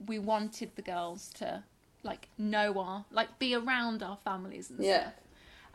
[0.06, 1.64] we wanted the girls to
[2.02, 5.00] like know our, like be around our families and Yeah.
[5.00, 5.14] stuff.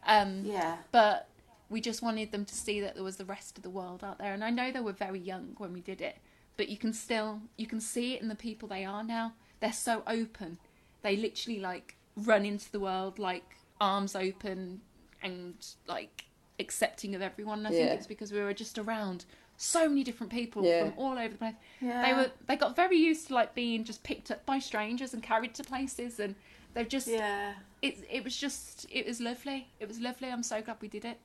[0.08, 0.78] Um, Yeah.
[0.92, 1.28] but
[1.70, 4.18] we just wanted them to see that there was the rest of the world out
[4.18, 4.34] there.
[4.34, 6.18] And I know they were very young when we did it,
[6.58, 9.34] but you can still, you can see it in the people they are now.
[9.60, 10.58] They're so open.
[11.02, 14.82] They literally like run into the world like arms open
[15.22, 15.56] and
[15.88, 16.26] like
[16.60, 17.60] accepting of everyone.
[17.60, 19.26] And I think it's because we were just around
[19.58, 20.90] so many different people Yeah.
[20.90, 21.56] from all over the place.
[21.82, 25.24] They were they got very used to like being just picked up by strangers and
[25.24, 26.36] carried to places and
[26.74, 27.54] they've just Yeah.
[27.82, 29.68] it it was just it was lovely.
[29.80, 30.30] It was lovely.
[30.30, 31.20] I'm so glad we did it.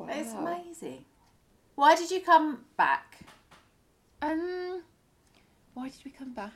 [0.00, 0.46] It's Wow.
[0.46, 1.04] amazing.
[1.74, 3.18] Why did you come back?
[4.22, 4.82] Um,
[5.74, 6.52] why did we come back?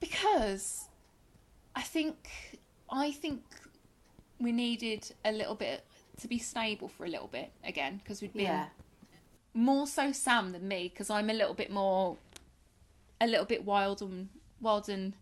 [0.00, 0.88] Because
[1.74, 2.28] I think
[2.90, 3.42] I think
[4.38, 5.84] we needed a little bit
[6.20, 8.66] to be stable for a little bit again because we'd been Yeah.
[9.56, 12.16] More so Sam than me because I'm a little bit more
[13.20, 14.28] a little bit wild and
[14.60, 15.14] wild and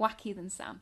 [0.00, 0.80] wacky than Sam.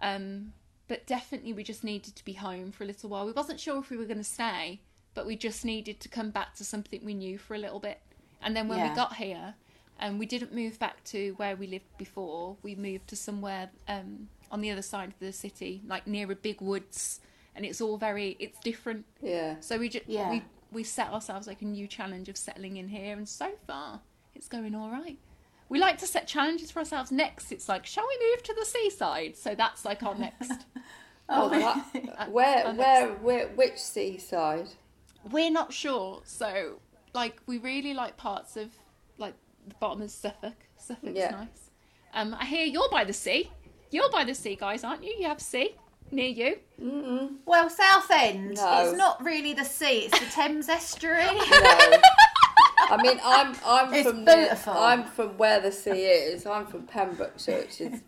[0.00, 0.52] Um,
[0.86, 3.26] but definitely we just needed to be home for a little while.
[3.26, 4.80] We wasn't sure if we were going to stay,
[5.14, 8.00] but we just needed to come back to something we knew for a little bit.
[8.40, 8.88] And then when Yeah.
[8.90, 9.54] we got here,
[9.98, 14.28] and we didn't move back to where we lived before, we moved to somewhere um,
[14.50, 17.20] on the other side of the city, like near a big woods,
[17.54, 19.04] and it's all very it's different.
[19.20, 19.56] Yeah.
[19.60, 20.30] So we just Yeah.
[20.30, 24.00] we we set ourselves like a new challenge of settling in here, and so far
[24.34, 25.18] it's going all right.
[25.68, 27.12] We like to set challenges for ourselves.
[27.12, 29.36] Next, it's like, shall we move to the seaside?
[29.36, 30.52] So that's like our next.
[31.32, 32.30] Oh, what?
[32.32, 34.66] where, our where, where, which seaside?
[35.30, 36.22] We're not sure.
[36.24, 36.80] So
[37.14, 38.70] like we really like parts of
[39.16, 39.34] like
[39.68, 40.56] the bottom of Suffolk.
[40.76, 41.30] Suffolk's Yeah.
[41.30, 41.70] nice.
[42.14, 43.48] Um, I hear you're by the sea.
[43.92, 45.14] You're by the sea, guys, aren't you?
[45.20, 45.76] You have sea
[46.12, 47.38] near you.
[47.46, 48.56] Well, Southend.
[48.56, 48.84] No.
[48.88, 50.08] It's not really the sea.
[50.10, 51.24] It's the Thames estuary.
[51.24, 51.32] No.
[52.92, 54.58] I mean, I'm I'm It's from the.
[54.68, 56.46] I'm from where the sea is.
[56.46, 58.00] I'm from Pembrokeshire, which is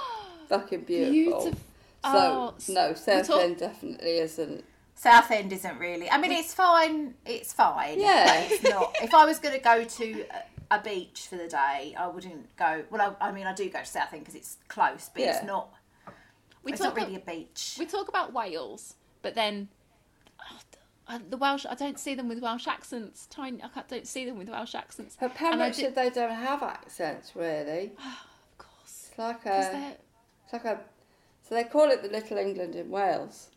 [0.48, 1.50] fucking beautiful.
[1.50, 1.58] Beautif- So
[2.02, 4.64] Oh, no, talk- Southend definitely isn't.
[4.94, 6.10] Southend isn't really.
[6.10, 7.14] I mean, it's fine.
[7.26, 8.00] It's fine.
[8.00, 8.26] Yeah.
[8.44, 8.96] but it's not.
[9.02, 10.24] If I was going to go to
[10.70, 12.84] a, a beach for the day, I wouldn't go.
[12.90, 15.36] Well, I, I mean, I do go to Southend because it's close, but Yeah.
[15.36, 15.68] it's not.
[16.62, 17.76] We it's talk not really ab- a beach.
[17.78, 19.68] we talk about Wales, but then
[21.08, 21.66] oh, the Welsh.
[21.68, 23.26] I don't see them with Welsh accents.
[23.26, 23.62] Tiny.
[23.62, 25.16] I don't see them with Welsh accents.
[25.18, 27.92] But And I Pembrokeshire, did- they don't have accents really.
[27.98, 29.08] of course.
[29.10, 29.96] It's like 'Cause a,
[30.44, 30.80] it's like a.
[31.48, 33.48] So they call it the Little England in Wales.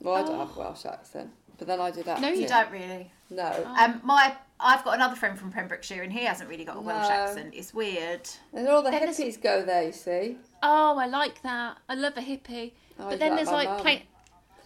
[0.00, 0.64] Well, I don't have a Oh.
[0.64, 2.20] Welsh accent, but then I did that.
[2.20, 3.10] No, you you don't really.
[3.30, 6.80] No, Um, my I've got another friend from Pembrokeshire, and he hasn't really got a
[6.80, 7.14] Welsh No.
[7.14, 7.54] accent.
[7.54, 8.28] It's weird.
[8.52, 9.84] and all the Then there's- hippies go there.
[9.84, 10.36] You see.
[10.62, 11.78] Oh, I like that.
[11.88, 12.72] I love a hippie.
[12.98, 14.02] Oh, but then like there's like plain.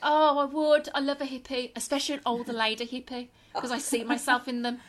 [0.02, 0.88] Oh, I would.
[0.94, 4.80] I love a hippie, especially an older lady hippie, because I see myself in them.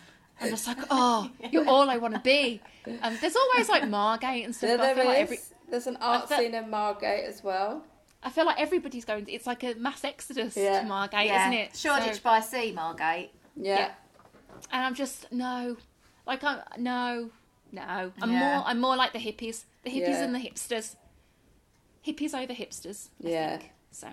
[0.41, 2.61] I'm just like, oh, you're all I want to be.
[3.01, 4.69] Um, there's always like Margate and stuff.
[4.71, 7.41] Yeah, but I there feel like every, There's an art felt- scene in Margate as
[7.43, 7.83] well.
[8.21, 9.25] I feel like everybody's going.
[9.29, 10.81] It's like a mass exodus Yeah.
[10.81, 11.75] to Margate, yeah, isn't it?
[11.77, 13.31] Shoreditch So- by Sea, Margate.
[13.55, 13.77] Yeah.
[13.77, 13.91] Yeah.
[14.71, 15.77] And I'm just no,
[16.25, 17.29] like I'm no,
[17.71, 18.11] no.
[18.21, 18.39] I'm Yeah.
[18.39, 18.63] more.
[18.65, 20.23] I'm more like the hippies, the hippies Yeah.
[20.23, 20.95] and the hipsters.
[22.05, 23.09] Hippies over hipsters.
[23.23, 23.57] I Yeah.
[23.57, 23.71] think.
[23.91, 24.09] So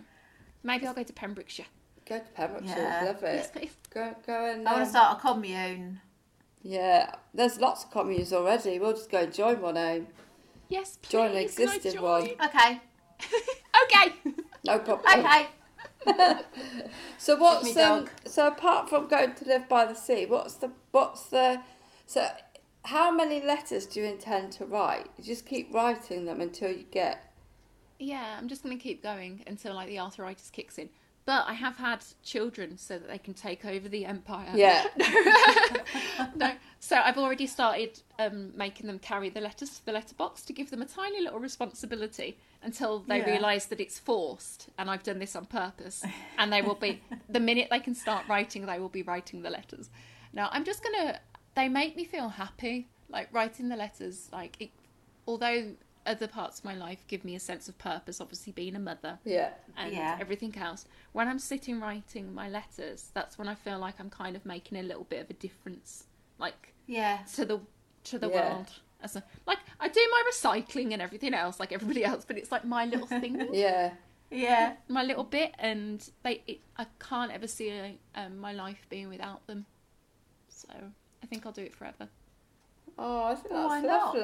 [0.62, 1.66] maybe I'll go to Pembrokeshire.
[2.06, 2.76] Go to Pembrokeshire.
[2.78, 3.04] Yeah.
[3.04, 3.52] Love Yes, it.
[3.52, 3.76] please.
[3.90, 4.68] Go, go and.
[4.68, 6.00] I want um, to start a commune.
[6.62, 8.78] Yeah, there's lots of communes already.
[8.78, 10.06] We'll just go and join one home.
[10.68, 11.10] Yes, please.
[11.10, 12.02] Join an existing join?
[12.02, 12.30] one.
[12.44, 12.80] Okay.
[13.84, 14.12] Okay.
[14.64, 15.20] No problem.
[15.26, 15.46] Okay.
[17.18, 21.26] So what's um, so apart from going to live by the sea, what's the what's
[21.26, 21.60] the
[22.04, 22.26] so
[22.84, 25.06] how many letters do you intend to write?
[25.16, 27.32] You just keep writing them until you get
[28.00, 30.88] Yeah, I'm just going to keep going until like the arthritis kicks in.
[31.24, 34.50] But I have had children so that they can take over the empire.
[34.54, 34.84] yeah
[36.34, 40.52] no, so I've already started um, making them carry the letters to the letterbox to
[40.52, 43.26] give them a tiny little responsibility until they Yeah.
[43.26, 46.04] realise that it's forced and I've done this on purpose.
[46.38, 49.50] And they will be, the minute they can start writing, they will be writing the
[49.50, 49.90] letters.
[50.32, 51.20] Now, I'm just going to,
[51.54, 54.28] they make me feel happy, like writing the letters.
[54.32, 54.70] Like, it,
[55.26, 55.74] although
[56.06, 59.18] other parts of my life give me a sense of purpose, obviously being a mother
[59.24, 60.16] yeah and Yeah.
[60.20, 60.84] everything else.
[61.12, 64.78] When I'm sitting writing my letters, that's when I feel like I'm kind of making
[64.78, 66.04] a little bit of a difference,
[66.38, 67.18] like Yeah.
[67.34, 67.60] to the
[68.04, 68.54] to the Yeah.
[68.54, 68.68] world.
[69.00, 72.52] As a like, I do my recycling and everything else, like everybody else, but it's
[72.52, 73.94] like my little thing, yeah
[74.30, 74.76] Yeah.
[74.88, 76.42] my little bit, and they.
[76.46, 79.66] It, I can't ever see um, my life being without them.
[80.48, 80.68] So
[81.22, 82.08] I think I'll do it forever.
[82.98, 84.14] Oh, I think that's Why not?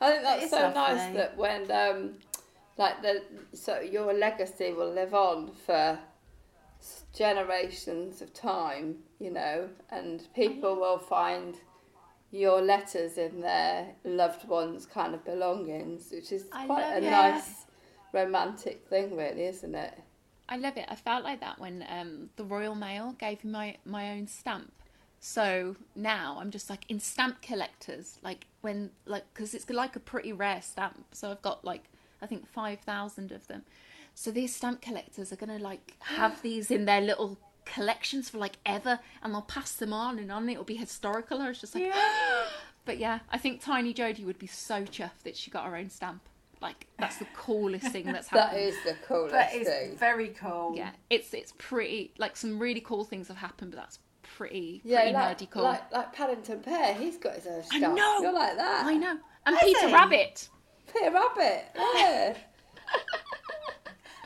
[0.00, 0.18] Lovely.
[0.18, 2.14] I think that's so nice that when um,
[2.78, 3.22] like the
[3.52, 5.98] so your legacy will live on for
[7.12, 11.56] generations of time, you know, and people will find
[12.30, 17.10] your letters in their loved ones' kind of belongings, which is I quite a it.
[17.10, 17.64] nice
[18.12, 19.94] romantic thing, really, isn't it?
[20.48, 20.86] I love it.
[20.88, 24.72] I felt like that when um, the Royal Mail gave me my, my own stamp.
[25.28, 30.00] So now I'm just like in stamp collectors, like when like because it's like a
[30.00, 31.04] pretty rare stamp.
[31.10, 31.82] So I've got like
[32.22, 33.64] I think five thousand of them.
[34.14, 38.58] So these stamp collectors are gonna like have these in their little collections for like
[38.64, 40.48] ever, and they'll pass them on and on.
[40.48, 41.42] It'll be historical.
[41.42, 41.92] I was just like,
[42.84, 45.90] but yeah, I think Tiny Jodi would be so chuffed that she got her own
[45.90, 46.22] stamp.
[46.62, 48.62] Like that's the coolest thing that's That happened.
[48.68, 49.96] is the coolest That is thing.
[49.96, 50.72] very cool.
[50.76, 53.98] Yeah, it's it's pretty like some really cool things have happened, but that's
[54.36, 55.62] pretty Yeah, pretty like, nerdy cool.
[55.62, 57.82] like like Paddington Bear, he's got his own stuff.
[57.82, 58.20] I know.
[58.20, 58.84] You're like that.
[58.86, 59.16] I know.
[59.46, 59.92] And Has Peter he?
[59.94, 60.48] Rabbit.
[60.92, 61.64] Peter Rabbit.
[61.76, 62.36] Yeah.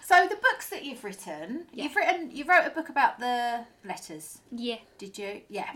[0.06, 4.40] So the books that you've written, you've written, you wrote a book about the letters,
[4.50, 4.78] Yeah.
[4.98, 5.42] did you?
[5.48, 5.70] Yeah.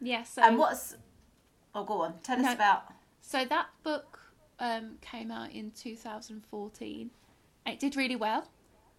[0.00, 0.22] Yeah.
[0.22, 0.94] So And what's?
[1.74, 2.20] Oh, go on.
[2.22, 2.84] Tell us about.
[3.20, 4.20] so that book
[4.60, 7.10] um, came out in 2014.
[7.66, 8.46] It did really well.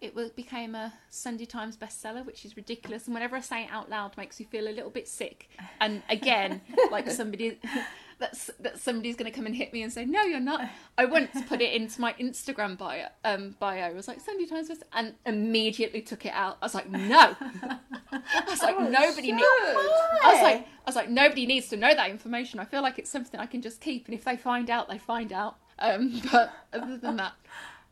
[0.04, 3.06] It was, became a Sunday Times bestseller, which is ridiculous.
[3.06, 5.48] And whenever I say it out loud, makes me feel a little bit sick.
[5.80, 7.58] And again, like somebody
[8.18, 11.06] that's that somebody's going to come and hit me and say, "No, you're not." I
[11.06, 13.06] once put it into my Instagram bio.
[13.24, 16.58] Um, bio I was like Sunday Times bestseller, and immediately took it out.
[16.60, 21.08] I was like, "No." I was like, "Nobody needs." I was like, I was like,
[21.08, 22.60] nobody needs to know that information.
[22.60, 24.98] I feel like it's something I can just keep, and if they find out, they
[24.98, 25.56] find out.
[25.78, 27.32] Um, but other than that,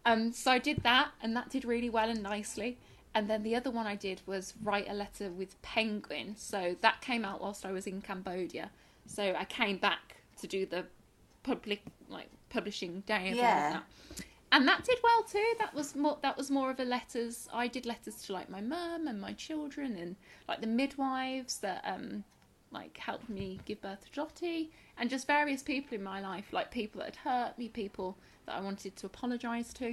[0.04, 2.78] um, so I did that, and that did really well and nicely.
[3.14, 6.34] And then the other one I did was write a letter with Penguin.
[6.36, 8.70] So that came out whilst I was in Cambodia.
[9.06, 10.86] So I came back to do the
[11.42, 13.66] public like publishing day of all Yeah.
[13.66, 13.84] of that.
[14.50, 15.52] And that did well too.
[15.58, 16.18] That was more.
[16.22, 17.48] That was more of a letters.
[17.52, 21.82] I did letters to like my mum and my children, and like the midwives that
[21.86, 22.24] um,
[22.70, 26.70] like helped me give birth to Jotty, and just various people in my life, like
[26.70, 28.18] people that had hurt me, people
[28.52, 29.88] that I wanted to apologise to.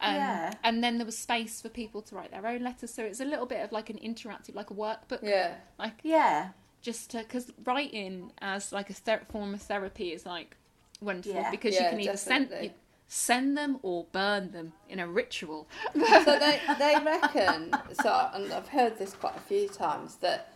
[0.00, 0.52] Um, Yeah.
[0.62, 3.24] And then there was space for people to write their own letters, so it's a
[3.24, 5.22] little bit of like an interactive, like a workbook.
[5.22, 5.54] Yeah.
[5.78, 6.50] Like Yeah.
[6.82, 10.56] just because writing as like a ther- form of therapy is like
[11.00, 11.50] wonderful Yeah.
[11.50, 12.70] because Yeah, you can either send you,
[13.08, 15.66] send them or burn them in a ritual.
[15.94, 20.52] so they, they reckon so and I've heard this quite a few times that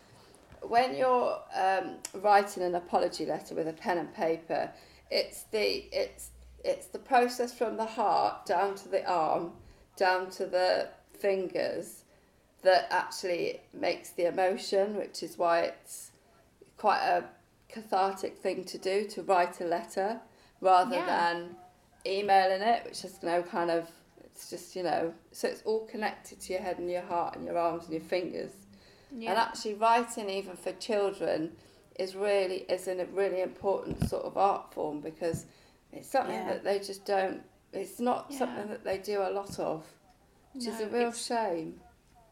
[0.63, 4.71] when you're um, writing an apology letter with a pen and paper
[5.11, 6.31] it's the it's
[6.65, 9.53] it's the process from the heart down to the arm
[9.97, 10.89] down to the
[11.19, 12.05] fingers
[12.63, 16.11] that actually makes the emotion which is why it's
[16.77, 17.25] quite a
[17.69, 20.21] cathartic thing to do to write a letter
[20.61, 21.07] rather Yeah.
[21.07, 21.57] than
[22.07, 23.89] emailing it, which is no kind of
[24.25, 27.45] it's just you know so it's all connected to your head and your heart and
[27.45, 28.53] your arms and your fingers.
[29.13, 31.53] And actually writing even for children
[31.99, 35.47] is really is a really important sort of art form because
[35.93, 36.49] it's something Yeah.
[36.53, 38.39] that they just don't it's not Yeah.
[38.39, 39.87] something that they do a lot of.
[40.53, 41.81] Which is a real shame.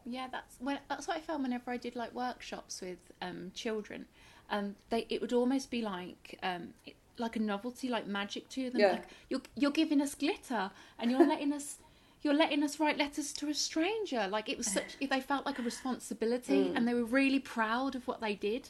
[0.05, 4.05] Yeah, that's when that's what I found whenever I did like workshops with um, children.
[4.49, 8.69] Um, they it would almost be like um, it, like a novelty, like magic to
[8.69, 8.81] them.
[8.81, 8.91] Yeah.
[8.93, 11.77] Like you're you're giving us glitter and you're letting us
[12.21, 14.27] you're letting us write letters to a stranger.
[14.27, 18.07] Like it was such they felt like a responsibility and they were really proud of
[18.07, 18.67] what they did.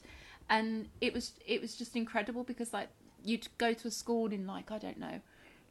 [0.51, 2.89] and it was it was just incredible because like
[3.23, 5.19] you'd go to a school in like I don't know,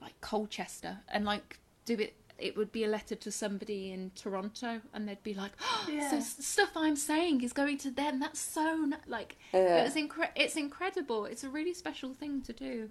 [0.01, 2.15] like Colchester, and like do it.
[2.39, 6.21] It would be a letter to somebody in Toronto, and they'd be like, oh, "So
[6.21, 8.21] stuff I'm saying is going to them.
[8.21, 8.97] That's so n-.
[9.09, 9.81] like Yeah.
[9.81, 11.25] it was incre- It's incredible.
[11.25, 12.91] It's a really special thing to do.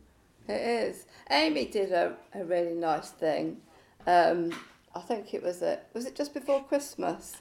[0.50, 1.06] It is.
[1.30, 3.62] Amy did a, a really nice thing.
[4.06, 4.54] Um,
[4.96, 7.38] I think it was a was it just before Christmas?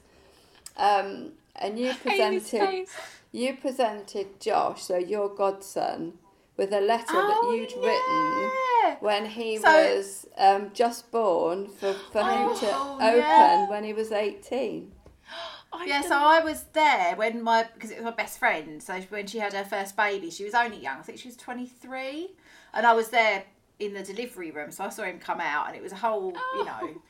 [0.76, 2.86] Um, and you presented
[3.32, 6.14] you presented Josh, so your godson,
[6.56, 8.88] with a letter Oh, that you'd yeah.
[8.90, 13.68] written when he So- was um, just born for, for him to Oh, open yeah.
[13.68, 14.92] when he was eighteen.
[15.72, 18.82] I've Yeah, done- so I was there when my because it was my best friend.
[18.82, 20.98] So when she had her first baby, she was only young.
[20.98, 22.30] I think she was twenty three,
[22.72, 23.44] and I was there
[23.78, 24.70] in the delivery room.
[24.70, 27.02] So I saw him come out, and it was a whole, you know.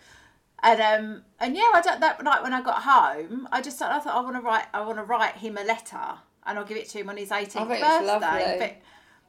[0.62, 4.00] And um and yeah, I don't, that night when I got home, I just I
[4.00, 6.78] thought I want to write I want to write him a letter, and I'll give
[6.78, 7.86] it to him on his eighteenth birthday.
[7.86, 8.56] it's lovely.
[8.58, 8.76] But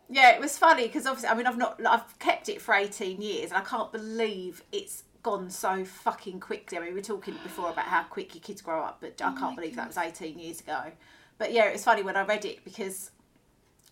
[0.10, 3.22] yeah, it was funny because obviously I mean I've not I've kept it for eighteen
[3.22, 6.78] years, and I can't believe it's gone so fucking quickly.
[6.78, 9.34] I mean we were talking before about how quick your kids grow up, but I
[9.36, 10.92] can't believe that was eighteen years ago.
[11.38, 13.12] But yeah, it was funny when I read it because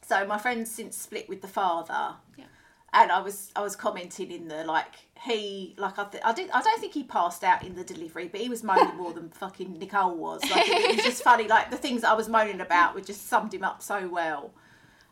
[0.01, 2.15] so my friend's since split with the father.
[2.37, 2.45] Yeah.
[2.93, 6.49] And I was I was commenting in the like he like I th- I did
[6.51, 9.29] I don't think he passed out in the delivery, but he was moaning more than
[9.31, 10.41] fucking Nicole was.
[10.49, 11.47] Like it was just funny.
[11.47, 14.51] Like the things I was moaning about were just summed him up so well.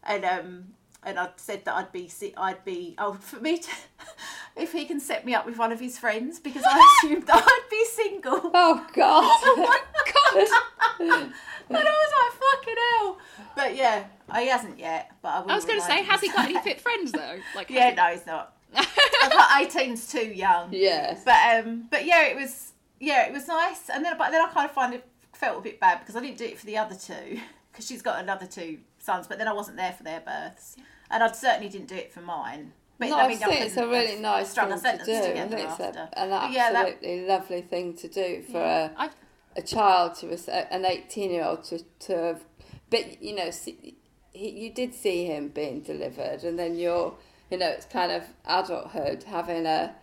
[0.03, 0.65] And um
[1.05, 3.69] and I said that I'd be I'd be oh for me to,
[4.57, 7.43] if he can set me up with one of his friends because I assumed that
[7.45, 8.51] I'd be single.
[8.53, 9.23] Oh God!
[9.45, 9.79] Oh my
[10.13, 11.29] God!
[11.69, 13.17] and I was like, fucking hell.
[13.55, 14.05] But yeah,
[14.37, 15.11] he hasn't yet.
[15.21, 17.37] But I, I was going to say, has he got any fit friends though?
[17.55, 18.55] Like, Yeah, he- no, he's not.
[18.75, 18.83] I
[19.29, 20.69] thought 18's too young.
[20.71, 21.17] Yeah.
[21.23, 23.89] But um, but yeah, it was yeah, it was nice.
[23.89, 26.21] And then but then I kind of find it felt a bit bad because I
[26.21, 27.39] didn't do it for the other two
[27.71, 30.75] because she's got another two sons, but then I wasn't there for their births,
[31.11, 32.73] and I certainly didn't do it for mine.
[32.99, 35.27] But No, I think it's a really nice strung thing a to sentence do.
[35.29, 36.09] Together think it's after.
[36.13, 39.09] a, an But yeah, that- absolutely lovely thing to do for a, I,
[39.57, 42.43] a child to a, an 18 year old to, to have
[42.89, 43.95] but you know see,
[44.31, 47.15] he, you did see him being delivered and then you're
[47.49, 49.93] you know it's kind of adulthood having a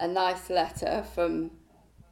[0.00, 1.50] a nice letter from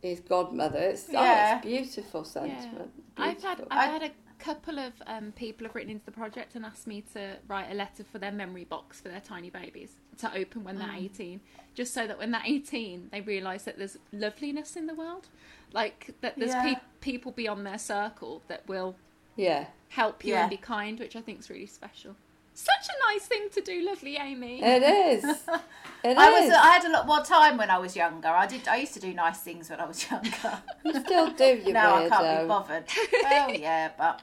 [0.03, 1.57] his godmother it's, oh, Yeah.
[1.57, 6.05] it's beautiful sentiment I've had I've had a couple of um, people have written into
[6.05, 9.20] the project and asked me to write a letter for their memory box for their
[9.20, 11.41] tiny babies to open when they're 18
[11.74, 15.28] just so that when they're 18 they realise that there's loveliness in the world
[15.72, 16.62] like that there's Yeah.
[16.62, 18.97] peop people beyond their circle that will
[19.37, 20.43] yeah help you Yeah.
[20.43, 22.16] and be kind which I think is really special
[22.59, 25.24] such a nice thing to do lovely Amy it is
[26.04, 26.50] It I was.
[26.50, 28.28] I had a lot more time when I was younger.
[28.28, 30.62] I did I used to do nice things when I was younger.
[30.84, 32.84] you still do you now I can't be bothered.
[33.24, 34.22] well, yeah, but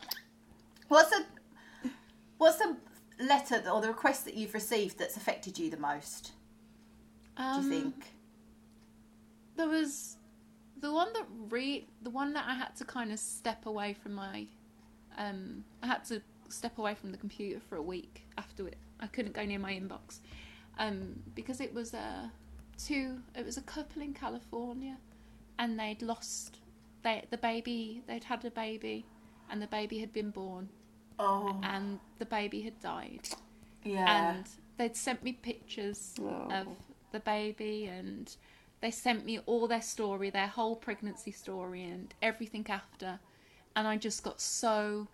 [0.88, 1.26] what's the
[2.38, 2.78] what's the
[3.20, 6.32] letter or the request that you've received that's affected you the most?
[7.36, 7.96] Do Um, you think?
[9.58, 10.16] there was
[10.80, 14.14] the one that re the one that I had to kind of step away from
[14.14, 14.48] my
[15.18, 18.78] um I had to step away from the computer for a week after it.
[19.00, 20.20] I couldn't go near my inbox
[20.80, 22.32] um because it was a
[22.78, 24.98] two it was a couple in California
[25.60, 26.60] and they'd lost
[27.04, 29.06] they the baby they'd had a baby
[29.52, 30.70] and the baby had been born
[31.20, 33.30] Oh, and the baby had died
[33.84, 34.30] yeah.
[34.36, 34.46] and
[34.78, 36.50] they'd sent me pictures Oh.
[36.52, 36.68] of
[37.12, 38.36] the baby and
[38.82, 43.20] they sent me all their story their whole pregnancy story and everything after
[43.76, 45.08] and i just got so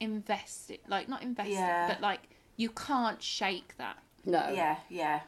[0.00, 1.88] invested like not invested Yeah.
[1.88, 5.20] but like you can't shake that no yeah, yeah.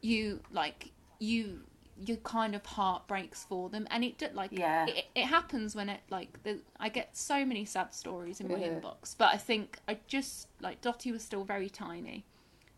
[0.00, 1.60] you like you
[2.06, 4.86] your kind of heart breaks for them and it did like Yeah.
[4.86, 8.56] it, it happens when it like the, i get so many sad stories in my
[8.58, 8.68] Yeah.
[8.68, 12.24] inbox but i think i just like dottie was still very tiny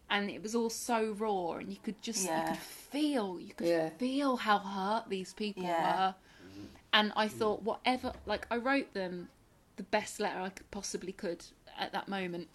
[0.08, 3.68] and it was all so raw and you could just you could feel you could
[3.68, 3.90] Yeah.
[3.90, 6.06] feel how hurt these people Yeah.
[6.08, 6.14] were
[6.94, 9.28] and i thought whatever like i wrote them
[9.80, 11.42] the best letter i could possibly could
[11.78, 12.46] at that moment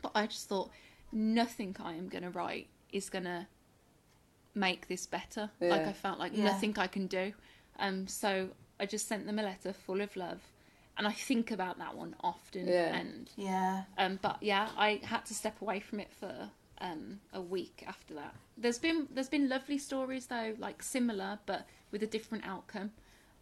[0.00, 0.70] but i just thought
[1.10, 3.44] nothing i am going to write is going to
[4.54, 6.44] make this better like i felt like Yeah.
[6.44, 7.32] nothing i can do
[7.80, 10.40] um so i just sent them a letter full of love
[10.96, 12.94] and i think about that one often Yeah.
[12.94, 13.82] and Yeah.
[13.98, 18.14] um, but yeah, I had to step away from it for um, a week after
[18.14, 18.34] that.
[18.56, 22.90] There's been there's been lovely stories though, like similar but with a different outcome.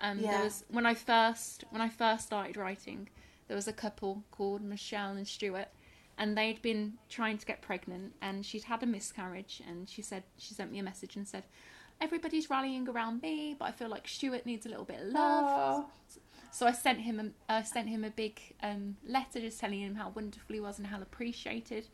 [0.00, 0.30] Um, Yeah.
[0.32, 3.08] There was when I first when I first started writing,
[3.48, 5.68] there was a couple called Michelle and Stuart,
[6.16, 10.22] and they'd been trying to get pregnant, and she'd had a miscarriage, and she said
[10.38, 11.44] she sent me a message and said,
[12.00, 15.84] "Everybody's rallying around me, but I feel like Stuart needs a little bit of love."
[16.52, 19.94] So I sent him a, I sent him a big um, letter just telling him
[19.94, 21.86] how wonderful he was and how appreciated.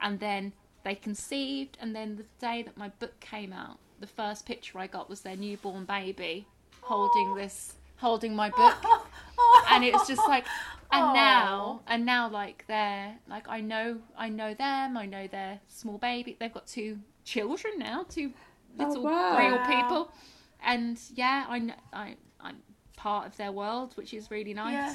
[0.00, 0.52] And then
[0.82, 4.86] they conceived, and then the day that my book came out, the first picture I
[4.86, 6.46] got was their newborn baby
[6.80, 8.76] holding this, holding my book,
[9.70, 10.44] and it was just like,
[10.92, 15.60] and now, and now like they're like I know, I know them, I know their
[15.68, 16.36] small baby.
[16.38, 18.32] They've got two children now, two
[18.78, 19.38] oh, little wow.
[19.38, 20.12] real people,
[20.64, 22.56] and yeah, I know, I I'm
[22.96, 24.72] part of their world, which is really nice.
[24.72, 24.94] Yeah.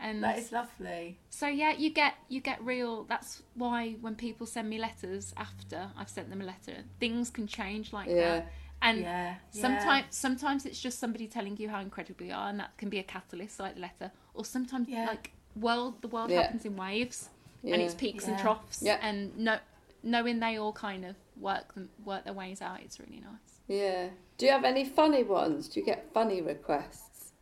[0.00, 1.18] And That is lovely.
[1.30, 3.04] so yeah, you get you get real.
[3.04, 7.46] That's why when people send me letters after I've sent them a letter, things can
[7.46, 8.14] change like Yeah.
[8.40, 8.52] that.
[8.84, 12.76] And Yeah, sometimes sometimes it's just somebody telling you how incredible you are, and that
[12.76, 14.12] can be a catalyst, like the letter.
[14.34, 15.06] Or sometimes Yeah.
[15.06, 16.42] like world the world Yeah.
[16.42, 17.30] happens in waves,
[17.64, 18.00] and it's Yeah.
[18.00, 18.82] peaks and troughs.
[18.82, 18.98] Yeah.
[19.00, 19.58] And no,
[20.02, 23.52] knowing they all kind of work them work their ways out, it's really nice.
[23.68, 24.10] Yeah.
[24.36, 25.68] Do you have any funny ones?
[25.68, 27.32] Do you get funny requests?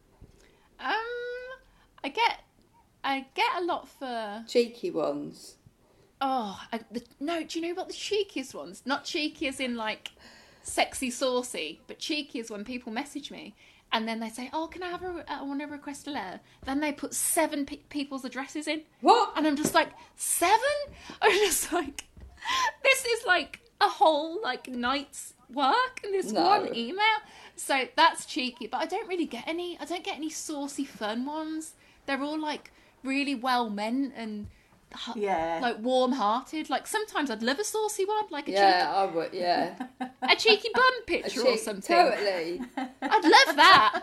[0.78, 0.94] Um,
[2.04, 2.44] I get
[3.02, 5.56] I get a lot for Cheeky ones?
[6.20, 7.42] Oh, I, the, no.
[7.42, 8.82] Do you know what the cheekiest ones?
[8.86, 10.12] Not cheeky as in like
[10.62, 13.54] sexy, saucy, but cheeky is when people message me
[13.92, 15.08] and then they say, "Oh, can I have a?
[15.08, 18.82] Uh, I want to request a letter." Then they put seven pe- people's addresses in,
[19.02, 19.32] What?
[19.36, 20.58] and I'm just like, seven?
[21.22, 22.04] I'm just like,
[22.82, 26.42] this is like a whole like night's work in this No.
[26.42, 27.18] one email.
[27.56, 29.76] So that's cheeky, but I don't really get any.
[29.78, 31.74] I don't get any saucy, fun ones.
[32.06, 34.46] They're all like really well meant and
[35.16, 35.58] Yeah.
[35.62, 36.70] like warm-hearted.
[36.70, 39.32] Like sometimes I'd love a saucy one, like a Yeah, I would.
[39.32, 39.74] Yeah.
[39.74, 41.96] cheeky, a cheeky bum picture or something.
[41.96, 42.60] Totally.
[42.76, 44.02] I'd love that.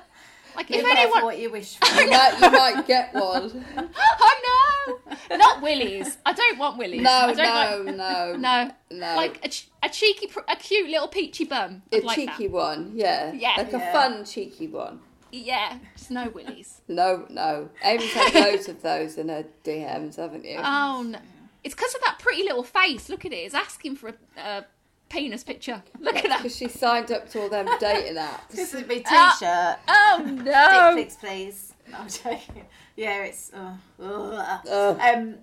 [0.55, 1.85] Like Be if careful anyone, what you wish for.
[2.01, 3.65] You might, you might get one.
[3.77, 4.97] oh
[5.29, 6.17] no, not willies.
[6.25, 7.01] I don't want willies.
[7.01, 8.71] No, I don't no, like, no.
[8.89, 9.15] no, No.
[9.15, 11.83] Like a, ch- a cheeky, pr- a cute little peachy bum.
[11.91, 12.51] A I'd like cheeky that.
[12.51, 13.31] one, yeah.
[13.31, 13.53] Yeah.
[13.57, 14.99] Like a fun cheeky one.
[15.31, 16.81] Yeah, just no willies.
[16.87, 17.69] No, no.
[17.83, 20.57] Amy's had loads of those in her DMs, haven't you?
[20.63, 21.19] Oh no,
[21.63, 23.09] it's because of that pretty little face.
[23.09, 23.37] Look at it.
[23.37, 24.65] It's asking for a, a
[25.09, 25.83] penis picture.
[25.99, 26.37] Look at that.
[26.43, 28.49] Because she signed up to all them dating apps.
[28.49, 29.35] This would be Ah.
[29.39, 29.79] t-shirt.
[29.87, 30.93] Oh Dick no.
[30.95, 31.73] pics, please.
[31.91, 32.65] No, I'm joking.
[32.95, 33.51] Yeah, it's.
[33.53, 34.59] Uh, ugh.
[34.69, 34.99] Ugh.
[34.99, 35.35] Um.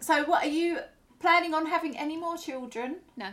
[0.00, 0.78] So, what are you
[1.18, 2.96] planning on having any more children?
[3.16, 3.28] No.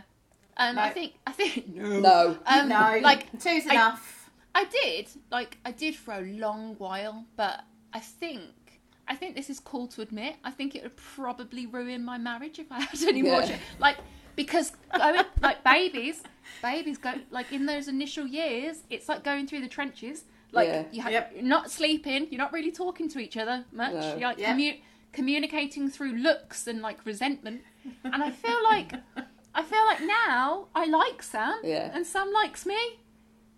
[0.56, 0.82] Um, No.
[0.82, 2.36] I think I think No.
[2.46, 4.21] Um, no, like two's I- enough.
[4.54, 7.60] I did, like, I did for a long while, but
[7.92, 8.50] I think,
[9.08, 10.36] I think this is cool to admit.
[10.44, 13.42] I think it would probably ruin my marriage if I had any more.
[13.42, 13.56] Yeah.
[13.78, 13.96] Like,
[14.36, 16.22] because going, like babies,
[16.62, 20.24] babies go like in those initial years, it's like going through the trenches.
[20.52, 20.84] Like Yeah.
[20.92, 21.32] you ha- Yep.
[21.36, 23.92] you're not sleeping, you're not really talking to each other much.
[23.92, 24.16] No.
[24.16, 24.56] You're like Yep.
[24.56, 24.80] commu-
[25.12, 27.60] communicating through looks and like resentment.
[28.04, 28.92] And I feel like,
[29.54, 31.90] I feel like now I like Sam, Yeah.
[31.92, 32.78] and Sam likes me.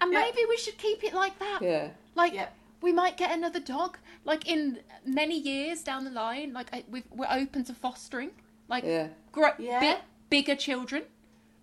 [0.01, 0.23] And Yep.
[0.23, 1.61] maybe we should keep it like that.
[1.63, 1.91] Yeah.
[2.15, 2.53] Like Yep.
[2.83, 3.99] we might get another dog.
[4.25, 8.31] Like in many years down the line, like I, we've, we're open to fostering.
[8.69, 9.09] Like Yeah.
[9.33, 9.81] gro- Yeah.
[9.81, 11.05] bi- bigger children.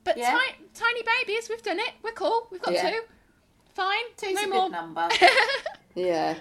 [0.03, 0.38] But Yeah.
[0.38, 1.93] ti- tiny babies, we've done it.
[2.03, 2.47] We're cool.
[2.51, 2.89] We've got Yeah.
[2.91, 3.01] two.
[3.75, 4.03] Fine.
[4.17, 4.63] Two's no a more.
[4.63, 5.09] good number.
[5.95, 6.36] Yeah.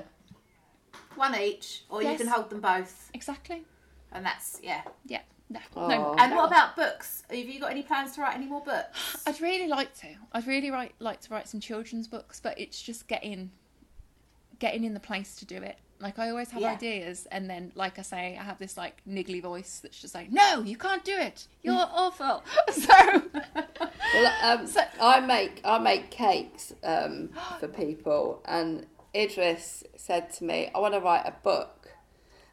[1.16, 2.12] One each, or Yes.
[2.12, 3.64] you can hold them both, Exactly.
[4.12, 4.82] and that's yeah.
[5.04, 5.22] Yeah.
[5.52, 5.60] No.
[5.76, 5.88] Oh.
[5.88, 6.14] no.
[6.18, 6.36] And no.
[6.36, 7.24] what about books?
[7.28, 9.16] Have you got any plans to write any more books?
[9.26, 10.06] I'd really like to.
[10.32, 13.50] I'd really write, like to write some children's books, but it's just getting
[14.60, 15.78] getting in the place to do it.
[15.98, 16.72] Like I always have Yeah.
[16.72, 20.30] ideas, and then, like I say, I have this like niggly voice that's just like,
[20.32, 21.46] "No, you can't do it.
[21.62, 22.42] You're awful."
[22.72, 23.22] So,
[24.14, 27.30] Well, um, So- I make I make cakes um,
[27.60, 31.79] for people, and Idris said to me, "I want to write a book,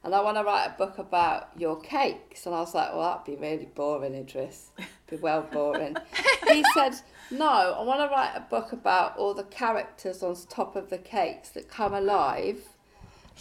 [0.08, 3.04] and I want to write a book about your cakes." And I was like, "Well,
[3.04, 4.72] that'd be really boring, Idris.
[5.10, 5.98] Be well boring."
[6.48, 6.96] he said,
[7.30, 10.98] "No, I want to write a book about all the characters on top of the
[10.98, 12.62] cakes that come alive."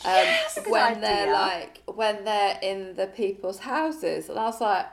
[0.04, 4.86] Um, good when they're like when they're in the people's houses, and I was like,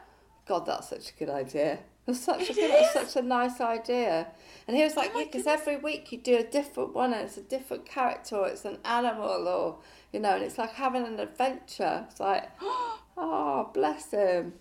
[0.46, 1.80] God, that's such a good idea.
[2.06, 4.28] That's such a good, such a nice idea.
[4.68, 7.38] And he was like, yeah, because every week you do a different one, and it's
[7.38, 9.78] a different character, or it's an animal, or
[10.12, 12.06] you know, and it's like having an adventure.
[12.10, 14.54] It's like, oh, bless him.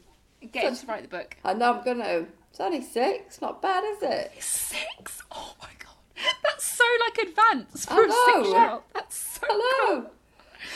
[0.52, 1.36] get him to write the book.
[1.44, 2.26] I know I'm gonna.
[2.50, 4.32] It's only six, not bad, is it?
[4.40, 5.22] Six.
[5.32, 8.42] Oh my god, that's so like advanced for I a know.
[8.44, 8.82] six-year-old.
[8.94, 10.02] That's so Hello.
[10.02, 10.10] cool.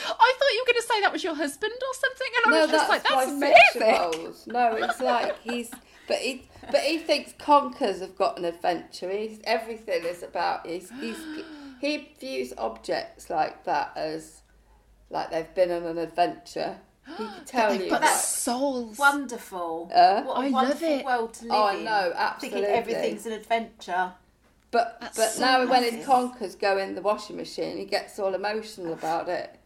[0.09, 2.57] I thought you were going to say that was your husband or something, and I
[2.57, 5.71] No, was just that's, like, "That's amazing." No, it's like he's,
[6.07, 9.09] but he, but he thinks conkers have got an adventure.
[9.09, 10.65] He's everything is about.
[10.65, 11.17] He's, he's
[11.81, 14.41] he views objects like that as,
[15.09, 16.77] like they've been on an adventure.
[17.17, 17.89] He could tell you.
[17.89, 18.97] But like, that's souls.
[18.97, 19.91] Wonderful.
[19.93, 20.23] Uh?
[20.23, 21.05] what a I love it.
[21.05, 21.83] world to live Oh, in.
[21.85, 22.01] no,
[22.39, 22.63] Thinking absolutely.
[22.69, 24.13] everything's an adventure.
[24.69, 25.93] But That's but so now when massive.
[25.93, 29.56] his conkers go in the washing machine, he gets all emotional about it.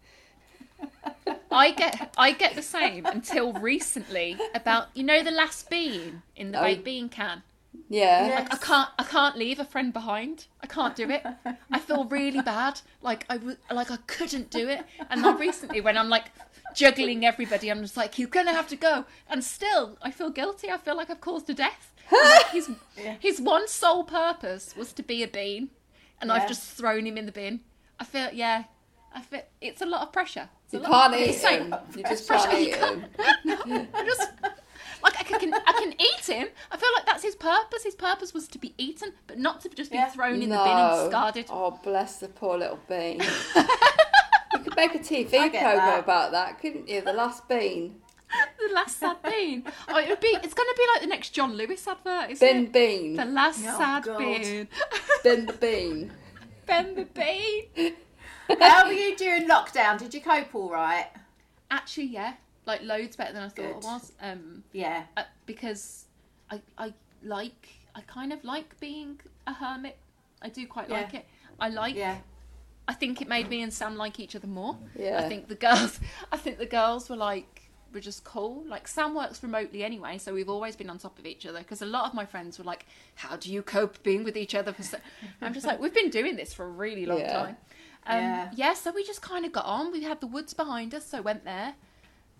[1.52, 6.52] I get I get the same until recently about you know the last bean in
[6.52, 6.64] the Oh.
[6.64, 7.44] baked bean can.
[7.90, 8.28] Yeah.
[8.28, 8.48] Yeah.
[8.52, 10.46] I can't I can't leave a friend behind.
[10.62, 11.24] I can't do it.
[11.72, 12.82] I feel really bad.
[13.02, 14.82] Like I w- like I couldn't do it.
[15.10, 16.32] And then recently when I'm like
[16.74, 19.06] juggling everybody, I'm just like, you're gonna have to go.
[19.30, 20.70] And still I feel guilty.
[20.70, 21.94] I feel like I've caused a death.
[22.12, 22.70] I'm like, his
[23.20, 25.70] his one sole purpose was to be a bean,
[26.22, 26.36] and Yeah.
[26.36, 27.60] I've just thrown him in the bin.
[28.00, 28.64] I feel yeah.
[29.14, 30.48] I feel it's a lot of pressure.
[30.72, 31.76] It's a You lot- can't eat it's like- him.
[31.98, 32.48] You just pressure.
[32.50, 33.88] can't eat can't- him.
[33.94, 34.22] I just
[35.04, 36.48] like I can I can eat him.
[36.72, 37.84] I feel like that's his purpose.
[37.84, 40.10] His purpose was to be eaten, but not to just be Yeah.
[40.10, 41.04] thrown in the bin and No.
[41.06, 41.46] discarded.
[41.50, 43.20] Oh, bless the poor little bean.
[43.56, 46.00] you could make a TV I program that.
[46.00, 47.02] about that, couldn't you?
[47.02, 47.96] The last bean.
[48.66, 49.66] The last sad bean.
[49.90, 50.30] Oh, it would be.
[50.30, 52.72] It's going to be like the next John Lewis advert, isn't Bin it?
[52.72, 53.16] bean.
[53.18, 54.18] The last Oh, sad God.
[54.20, 54.68] bean.
[55.24, 56.14] Bin the bean.
[56.66, 57.94] ben the bean.
[58.60, 59.97] How were you during lockdown?
[59.97, 61.08] Did you cope all right?
[61.70, 62.34] Actually, yeah,
[62.66, 63.84] like loads better than I thought it Good.
[63.84, 64.12] was.
[64.22, 65.04] Um, Yeah.
[65.18, 66.06] uh, because
[66.49, 66.93] I I
[67.24, 69.97] like I kind of like being a hermit.
[70.41, 71.02] I do quite Yeah.
[71.02, 71.26] like it.
[71.60, 72.18] I like Yeah.
[72.88, 74.78] I think it made me and Sam like each other more.
[74.97, 75.20] Yeah.
[75.24, 75.99] I think the girls
[76.32, 77.58] I think the girls were like
[77.93, 78.64] were just cool.
[78.68, 81.82] Like Sam works remotely anyway, so we've always been on top of each other because
[81.82, 82.86] a lot of my friends were like,
[83.16, 84.97] "How do you cope being with each other?" For so-?
[85.41, 87.34] I'm just like, we've been doing this for a really long Yeah.
[87.34, 87.58] time.
[88.06, 88.52] Um, Yeah.
[88.56, 88.74] yeah.
[88.74, 89.91] so we just kind of got on.
[89.91, 91.76] We had the woods behind us, so went there,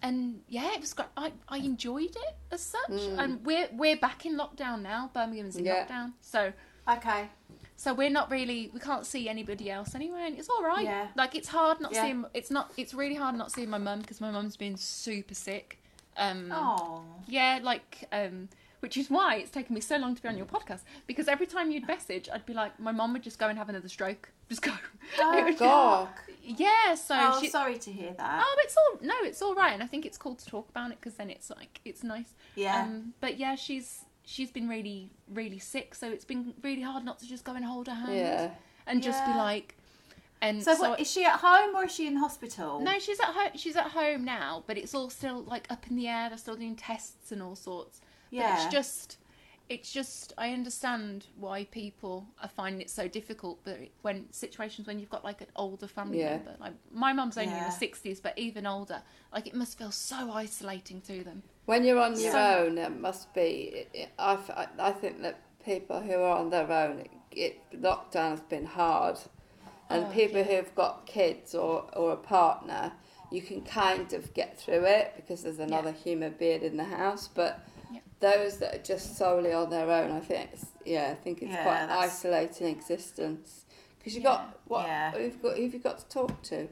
[0.02, 1.10] and yeah, it was great.
[1.16, 2.90] I, I enjoyed it as such.
[3.18, 5.12] And we're we're back in lockdown now.
[5.14, 5.68] Birmingham's in Mm.
[5.68, 5.86] Yeah.
[5.88, 6.54] lockdown, so
[6.90, 7.30] Okay.
[7.76, 10.84] so we're not really we can't see anybody else anyway, and it's all right.
[10.84, 11.08] Yeah.
[11.16, 12.04] Like it's hard not Yeah.
[12.06, 12.26] seeing.
[12.34, 12.72] It's not.
[12.78, 15.78] It's really hard not seeing my mum because my mum's been super sick.
[16.18, 17.04] Um, Oh.
[17.28, 18.50] yeah, like um,
[18.82, 21.46] which is why it's taken me so long to be on your podcast because every
[21.46, 24.30] time you'd message, I'd be like, my mum would just go and have another stroke.
[24.52, 24.72] Just go.
[25.18, 26.10] Would- God.
[26.44, 26.96] Yeah.
[26.96, 28.44] So Oh, she, sorry to hear that.
[28.46, 30.92] Oh, it's all no, it's all right, and I think it's cool to talk about
[30.92, 32.34] it because then it's like it's nice.
[32.56, 32.82] Yeah.
[32.84, 37.20] Um, but yeah, she's she's been really really sick, so it's been really hard not
[37.20, 38.50] to just go and hold her hand Yeah.
[38.88, 39.78] and just be like.
[40.44, 42.82] And So, so, what, is she at home or is she in hospital?
[42.82, 43.52] no, she's at home.
[43.56, 46.28] She's at home now, but it's all still like up in the air.
[46.30, 48.02] They're still doing tests and all sorts.
[48.32, 48.56] But Yeah.
[48.66, 49.18] it's just,
[49.72, 50.34] it's just.
[50.38, 53.60] I understand why people are finding it so difficult.
[53.64, 56.38] But when situations when you've got like an older family Yeah.
[56.38, 57.66] member, like my mum's only in Yeah.
[57.68, 59.02] the sixties, but even older,
[59.34, 61.44] like it must feel so isolating to them.
[61.66, 63.86] When you're on your So- own, it must be.
[64.20, 68.32] I, I, f- I think that people who are on their own, it, it, lockdown
[68.32, 69.18] has been hard.
[69.90, 72.94] And Oh, people who've got kids or, or a partner,
[73.30, 77.28] you can kind of get through it because there's another human being in the house.
[77.28, 77.71] But Yeah.
[78.22, 81.52] Those that are just solely on their own, I think, it's, yeah, I think it's
[81.52, 83.66] Yeah, quite that's- isolating existence.
[83.98, 84.88] Because you got what?
[84.88, 85.12] Yeah.
[85.12, 86.68] Who've got who've you got to talk to?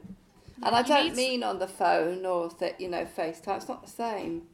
[0.62, 3.56] And I You don't mean on the phone or th- you know FaceTime.
[3.58, 4.48] It's not the same.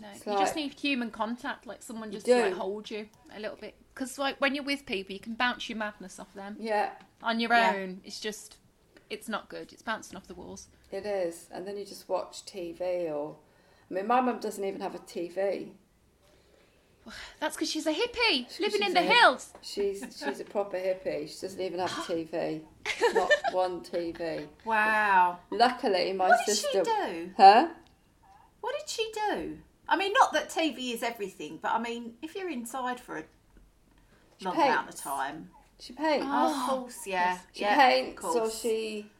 [0.00, 3.38] No, It's you just need human contact, like someone just to like hold you a
[3.40, 3.74] little bit.
[3.94, 6.56] Because like when you're with people, you can bounce your madness off them.
[6.58, 6.92] Yeah,
[7.22, 7.74] On your Yeah.
[7.76, 8.56] own, it's just,
[9.10, 9.72] it's not good.
[9.72, 10.68] It's bouncing off the walls.
[10.90, 11.48] it is.
[11.52, 13.36] And then you just watch TV or.
[13.90, 15.72] I mean, my mum doesn't even have a TV.
[17.40, 19.52] That's because she's a hippie living in the a hip- hills.
[19.60, 21.28] She's she's a proper hippie.
[21.28, 22.60] She doesn't even have a TV.
[23.14, 24.46] Not one TV.
[24.64, 25.38] Wow.
[25.50, 27.30] Luckily, my sister What did she do?
[27.36, 27.68] Huh?
[28.60, 29.58] What did she do?
[29.88, 33.24] I mean, not that TV is everything, but I mean, if you're inside for a
[34.44, 35.50] long amount of time.
[35.80, 36.24] She paints.
[36.28, 37.38] Oh, of course, yeah.
[37.52, 39.10] she yeah, paints, or she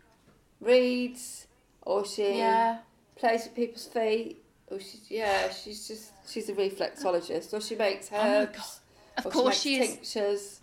[0.60, 1.48] reads,
[1.82, 2.78] or she Yeah.
[3.16, 4.44] plays with people's feet.
[4.68, 8.80] Or she's yeah, she's just she's a reflexologist, or she makes Oh my herbs.
[9.16, 9.26] God.
[9.26, 9.88] Of course she she is.
[9.90, 10.60] tinctures.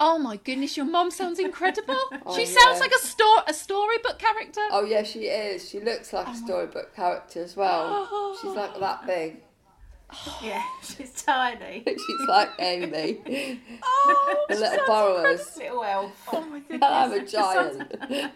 [0.00, 1.96] Oh my goodness, your mom sounds incredible.
[2.26, 2.58] Oh, she yeah.
[2.58, 4.60] sounds like a store a storybook character.
[4.70, 5.68] Oh yeah, she is.
[5.68, 8.36] She looks Oh like a oh storybook character as well.
[8.40, 9.42] She's like that big.
[10.42, 11.82] Yeah, she's tiny.
[11.86, 13.20] She's like Amy.
[13.84, 15.56] Oh, the little sounds borrowers.
[15.56, 16.28] Little elf.
[16.32, 16.80] Oh my goodness.
[16.82, 17.76] I'm a It sounds-
[18.08, 18.32] giant.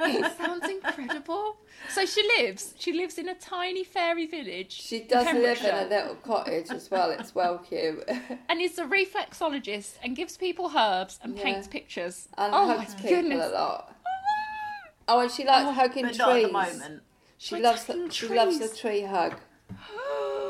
[0.00, 1.56] It sounds incredible.
[1.90, 2.74] So she lives.
[2.78, 4.72] She lives in a tiny fairy village.
[4.72, 7.10] She in does live in a little cottage as well.
[7.10, 8.08] It's well cute.
[8.48, 11.42] and is a reflexologist and gives people herbs and Yeah.
[11.44, 12.28] paints pictures.
[12.38, 13.46] and oh hugs my people goodness.
[13.46, 13.94] a lot.
[14.06, 14.90] Ah.
[15.08, 16.18] Oh, and she likes oh, hugging But trees.
[16.18, 17.02] not at the moment.
[17.38, 19.34] She Like loves hugging the, she loves the tree hug.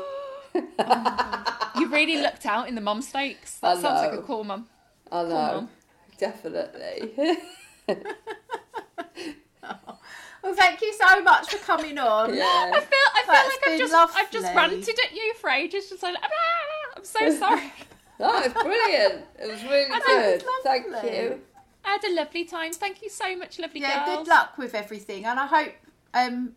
[1.75, 3.57] You really looked out in the mum stakes.
[3.59, 4.67] That I sounds like a cool mum.
[5.11, 5.69] I know, Mum.
[6.17, 7.13] definitely.
[10.43, 12.33] Well, thank you so much for coming on.
[12.33, 12.43] Yeah.
[12.73, 14.15] I feel, I feel like I've just, lovely.
[14.17, 15.87] I've just ranted at you for ages.
[15.89, 16.27] Just like, "Ah,
[16.97, 17.71] I'm so sorry.
[18.19, 19.25] Oh, it's brilliant.
[19.39, 20.43] It was really good.
[20.63, 21.41] Thank you.
[21.85, 22.73] I had a lovely time.
[22.73, 24.19] Thank you so much, lovely Yeah, girls.
[24.19, 25.73] good luck with everything, and I hope
[26.15, 26.53] um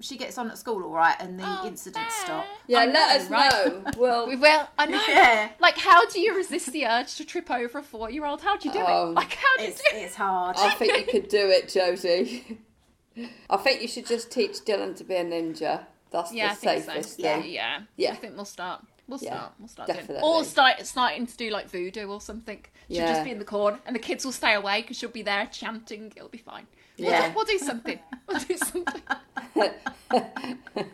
[0.00, 2.14] she gets on at school all right and the Oh, incidents thanks.
[2.24, 2.44] stop.
[2.66, 3.66] Yeah, I let know, us right?
[3.84, 3.90] know.
[3.98, 4.68] Well, We will.
[4.78, 5.02] I know.
[5.08, 5.50] Yeah.
[5.60, 8.40] Like, how do you resist the urge to trip over a four-year-old?
[8.42, 9.10] How do you do Oh.
[9.10, 9.14] it?
[9.14, 10.02] Like, how do you do it?
[10.02, 10.56] it's hard.
[10.58, 12.58] I think you could do it, Josie.
[13.50, 15.86] I think you should just teach Dylan to be a ninja.
[16.10, 17.22] That's Yeah, I the think safest so.
[17.22, 17.50] thing.
[17.50, 17.80] Yeah.
[17.96, 18.12] Yeah.
[18.12, 18.84] I think we'll start.
[19.08, 19.52] We'll Yeah, start.
[19.58, 19.98] We'll start doing.
[20.00, 20.22] definitely.
[20.28, 22.64] Or start starting to do like voodoo or something.
[22.88, 23.12] She'll Yeah.
[23.12, 25.46] just be in the corner, and the kids will stay away because she'll be there
[25.46, 26.12] chanting.
[26.14, 26.66] It'll be fine.
[26.98, 27.28] We'll, Yeah.
[27.28, 27.98] do, we'll do something.
[28.26, 29.02] We'll do something.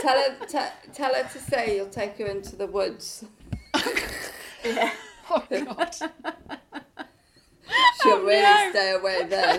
[0.00, 3.24] Tell her, te- tell her to say you'll take her into the woods.
[4.64, 4.92] yeah.
[5.28, 5.94] Oh God.
[8.02, 9.58] She'll really stay away then.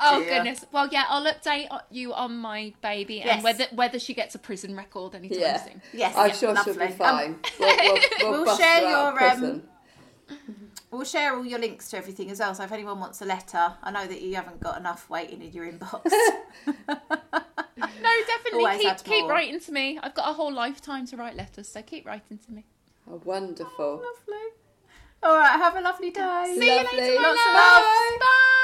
[0.00, 0.34] Oh dear.
[0.34, 0.64] goodness.
[0.72, 4.76] Well, yeah, I'll update you on my baby and whether whether she gets a prison
[4.76, 5.64] record anytime Yeah.
[5.64, 5.82] soon.
[5.92, 6.86] Yes, I'm yeah, sure she'll lovely.
[6.88, 7.36] be Um, fine.
[7.60, 7.98] we'll we'll,
[8.32, 9.68] we'll, we'll share her out of your, um, prison.
[10.94, 12.54] We'll share all your links to everything as well.
[12.54, 15.52] So if anyone wants a letter, I know that you haven't got enough waiting in
[15.52, 16.10] your inbox.
[17.76, 19.98] No, definitely Always keep keep writing to me.
[20.02, 22.64] I've got a whole lifetime to write letters, so keep writing to me.
[23.10, 23.96] Oh, wonderful.
[23.96, 24.44] lovely.
[25.22, 26.54] All right, have a lovely day.
[26.56, 27.82] See you later, my Lots of love.
[27.82, 28.20] love.
[28.20, 28.60] Bye.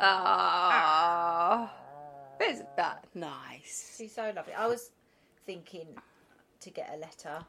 [0.00, 1.72] Oh, Ah,
[2.40, 3.94] isn't that nice?
[3.96, 4.52] she's so lovely.
[4.54, 4.90] I was
[5.46, 5.86] thinking
[6.60, 7.44] to get a letter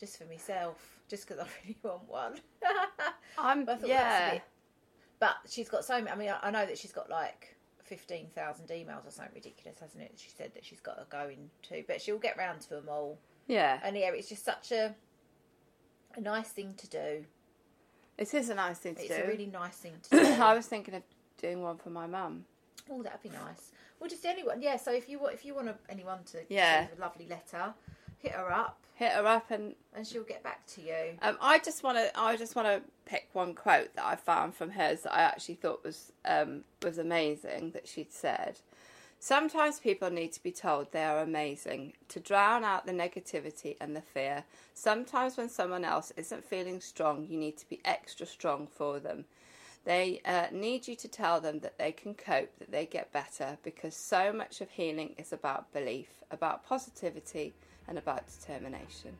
[0.00, 2.34] just for myself, just because I really want one.
[3.38, 4.40] I'm But I thought that's a yeah.
[5.20, 6.10] But she's got so many.
[6.10, 9.78] I mean, I, I know that she's got like fifteen thousand emails or something ridiculous,
[9.80, 10.12] hasn't it?
[10.16, 13.18] She said that she's got to go into, but she'll get round to them all.
[13.46, 14.94] Yeah, And yeah, it's just such a
[16.16, 17.24] a nice thing to do.
[18.16, 19.14] it is a nice thing to It's do.
[19.16, 20.42] It's a really nice thing to do.
[20.42, 21.02] I was thinking of
[21.44, 22.44] doing one for my mum.
[22.90, 23.72] Oh, that'd be nice.
[24.00, 24.62] Well, just anyone.
[24.62, 24.76] Yeah.
[24.76, 26.86] So if you want, if you want anyone to Yeah.
[26.86, 27.74] send a lovely letter,
[28.18, 31.18] hit her up, Hit her up and and she'll get back to you.
[31.20, 32.06] Um, I just want to.
[32.18, 35.56] I just want to pick one quote that I found from hers that I actually
[35.56, 37.72] thought was um, was amazing.
[37.72, 38.60] That she'd said,
[39.18, 43.96] "Sometimes people need to be told they are amazing to drown out the negativity and
[43.96, 44.44] the fear.
[44.74, 49.24] Sometimes when someone else isn't feeling strong, you need to be extra strong for them."
[49.84, 53.58] They uh, need you to tell them that they can cope, that they get better,
[53.62, 57.54] because so much of healing is about belief, about positivity,
[57.86, 59.16] and about determination.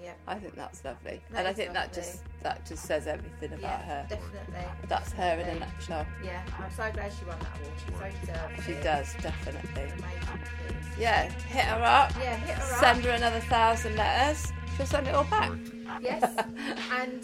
[0.00, 0.12] Yeah.
[0.28, 3.62] I think that's lovely, That and I think that just that just says everything about
[3.62, 4.06] Yeah, her.
[4.10, 4.64] definitely.
[4.88, 6.06] That's her in a nutshell.
[6.22, 7.58] Yeah, I'm so glad she won that
[7.96, 8.12] award.
[8.20, 8.84] She so She it.
[8.84, 9.90] does definitely.
[10.98, 12.12] Yeah, hit her up.
[12.20, 12.78] Yeah, hit her up.
[12.80, 14.52] Send her another thousand letters.
[14.76, 15.52] She'll send it all back.
[16.02, 16.44] Yes,
[16.92, 17.22] and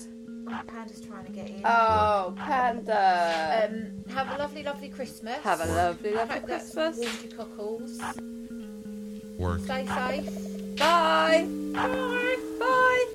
[0.67, 1.63] Panda's trying to get in.
[1.65, 3.69] Oh, panda!
[3.71, 5.39] Um, have a lovely, lovely Christmas.
[5.43, 6.99] Have a lovely, I lovely hope Christmas.
[6.99, 8.01] warmed your cockles.
[9.39, 9.61] Work.
[9.61, 10.79] Stay safe.
[10.79, 11.47] Bye.
[11.73, 12.37] Bye.
[12.59, 13.07] Bye.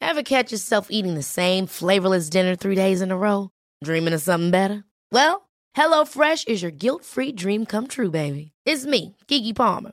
[0.00, 3.50] Ever catch yourself eating the same flavorless dinner three days in a row?
[3.82, 4.84] Dreaming of something better?
[5.10, 8.52] Well, HelloFresh is your guilt-free dream come true, baby.
[8.64, 9.92] It's me, Keke Palmer.